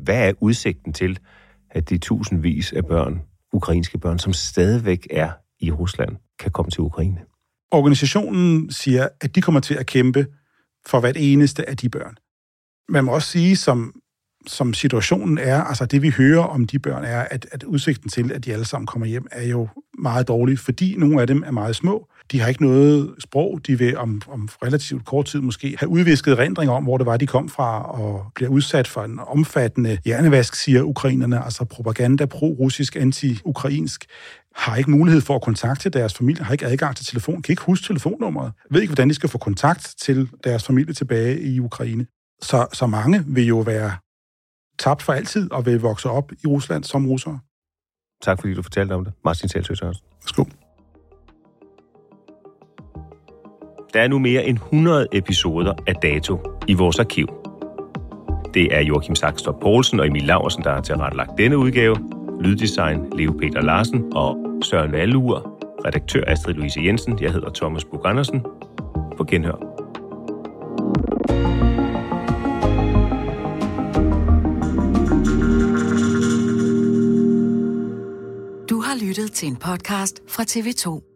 Hvad 0.03 0.29
er 0.29 0.33
udsigten 0.41 0.93
til, 0.93 1.19
at 1.71 1.91
de 1.91 1.99
tusindvis 1.99 2.73
af 2.73 2.85
børn, 2.85 3.21
ukrainske 3.53 3.99
børn, 3.99 4.19
som 4.19 4.33
stadigvæk 4.33 5.07
er 5.11 5.31
i 5.61 5.71
Rusland, 5.71 6.17
kan 6.39 6.51
komme 6.51 6.71
til 6.71 6.81
Ukraine? 6.81 7.21
Organisationen 7.71 8.71
siger, 8.71 9.09
at 9.21 9.35
de 9.35 9.41
kommer 9.41 9.61
til 9.61 9.75
at 9.75 9.87
kæmpe 9.87 10.27
for 10.87 11.01
hvert 11.01 11.17
eneste 11.19 11.69
af 11.69 11.77
de 11.77 11.89
børn. 11.89 12.17
Man 12.89 13.05
må 13.05 13.13
også 13.13 13.29
sige, 13.29 13.57
som, 13.57 14.01
som 14.47 14.75
situationen 14.75 15.39
er, 15.39 15.63
altså 15.63 15.87
det 15.87 16.03
vi 16.03 16.11
hører 16.11 16.45
om 16.45 16.67
de 16.67 16.79
børn 16.79 17.05
er, 17.05 17.21
at, 17.21 17.47
at 17.53 17.63
udsigten 17.63 18.11
til, 18.11 18.33
at 18.33 18.45
de 18.45 18.53
alle 18.53 18.65
sammen 18.65 18.87
kommer 18.87 19.07
hjem, 19.07 19.27
er 19.31 19.47
jo 19.47 19.69
meget 19.99 20.29
dårlig, 20.29 20.59
fordi 20.59 20.95
nogle 20.99 21.21
af 21.21 21.27
dem 21.27 21.43
er 21.47 21.51
meget 21.51 21.77
små. 21.77 22.09
De 22.33 22.41
har 22.41 22.49
ikke 22.49 22.63
noget 22.63 23.15
sprog. 23.19 23.61
De 23.67 23.79
vil 23.79 23.97
om, 23.97 24.23
om 24.29 24.49
relativt 24.65 25.05
kort 25.05 25.27
tid 25.27 25.41
måske 25.41 25.77
have 25.79 25.89
udvisket 25.89 26.39
rendringer 26.39 26.75
om, 26.75 26.85
hvor 26.85 26.99
det 26.99 27.07
var, 27.07 27.17
de 27.17 27.27
kom 27.27 27.49
fra, 27.49 27.83
og 27.83 28.27
bliver 28.35 28.51
udsat 28.51 28.89
for 28.89 29.03
en 29.03 29.19
omfattende 29.19 29.99
hjernevask, 30.05 30.55
siger 30.55 30.83
ukrainerne, 30.83 31.45
altså 31.45 31.65
propaganda 31.65 32.27
pro-russisk, 32.27 32.97
anti-ukrainsk 32.97 34.05
har 34.57 34.77
ikke 34.77 34.91
mulighed 34.91 35.21
for 35.21 35.35
at 35.35 35.43
kontakte 35.43 35.91
deres 35.91 36.15
familie, 36.15 36.45
har 36.45 36.53
ikke 36.53 36.67
adgang 36.67 36.97
til 36.97 37.07
telefon, 37.07 37.43
kan 37.43 37.53
ikke 37.53 37.63
huske 37.63 37.87
telefonnummeret, 37.87 38.53
ved 38.71 38.81
ikke, 38.81 38.91
hvordan 38.91 39.09
de 39.09 39.15
skal 39.15 39.29
få 39.29 39.39
kontakt 39.39 39.95
til 40.01 40.29
deres 40.45 40.65
familie 40.65 40.95
tilbage 40.95 41.41
i 41.41 41.61
Ukraine. 41.61 42.07
Så, 42.43 42.67
så 42.73 42.87
mange 42.87 43.25
vil 43.27 43.47
jo 43.47 43.59
være 43.59 43.93
tabt 44.79 45.03
for 45.03 45.13
altid 45.13 45.53
og 45.53 45.67
vil 45.67 45.81
vokse 45.81 46.11
op 46.11 46.33
i 46.33 46.47
Rusland 46.47 46.85
som 46.85 47.07
russere. 47.07 47.39
Tak 48.23 48.41
fordi 48.41 48.55
du 48.55 48.63
fortalte 48.63 48.93
om 48.93 49.05
det. 49.05 49.13
Martin 49.25 49.49
Selsø 49.49 49.75
Sørensen. 49.75 50.07
Værsgo. 50.23 50.45
Der 53.93 54.01
er 54.03 54.09
nu 54.09 54.19
mere 54.19 54.45
end 54.45 54.57
100 54.57 55.07
episoder 55.13 55.75
af 55.87 55.95
Dato 55.95 56.39
i 56.69 56.75
vores 56.75 56.99
arkiv. 56.99 57.29
Det 58.55 58.77
er 58.77 58.81
Joachim 58.81 59.15
Saxtorp 59.15 59.61
Poulsen 59.61 60.01
og 60.01 60.07
Emil 60.07 60.23
Laversen, 60.23 60.65
der 60.65 60.75
har 60.75 60.81
tilrettelagt 60.81 61.31
denne 61.39 61.59
udgave. 61.59 61.97
Lyddesign 62.41 63.19
Leo 63.19 63.33
Peter 63.33 63.61
Larsen 63.61 64.13
og 64.13 64.46
Søren 64.63 64.93
Valur. 64.93 65.59
Redaktør 65.87 66.25
Astrid 66.27 66.55
Louise 66.55 66.81
Jensen. 66.85 67.19
Jeg 67.23 67.33
hedder 67.33 67.51
Thomas 67.55 67.85
Bug 67.85 68.03
Andersen. 68.05 68.41
På 69.17 69.25
genhør. 69.25 69.57
Du 78.71 78.81
har 78.81 79.07
lyttet 79.09 79.33
til 79.33 79.49
en 79.49 79.57
podcast 79.57 80.23
fra 80.29 80.43
TV2. 80.43 81.16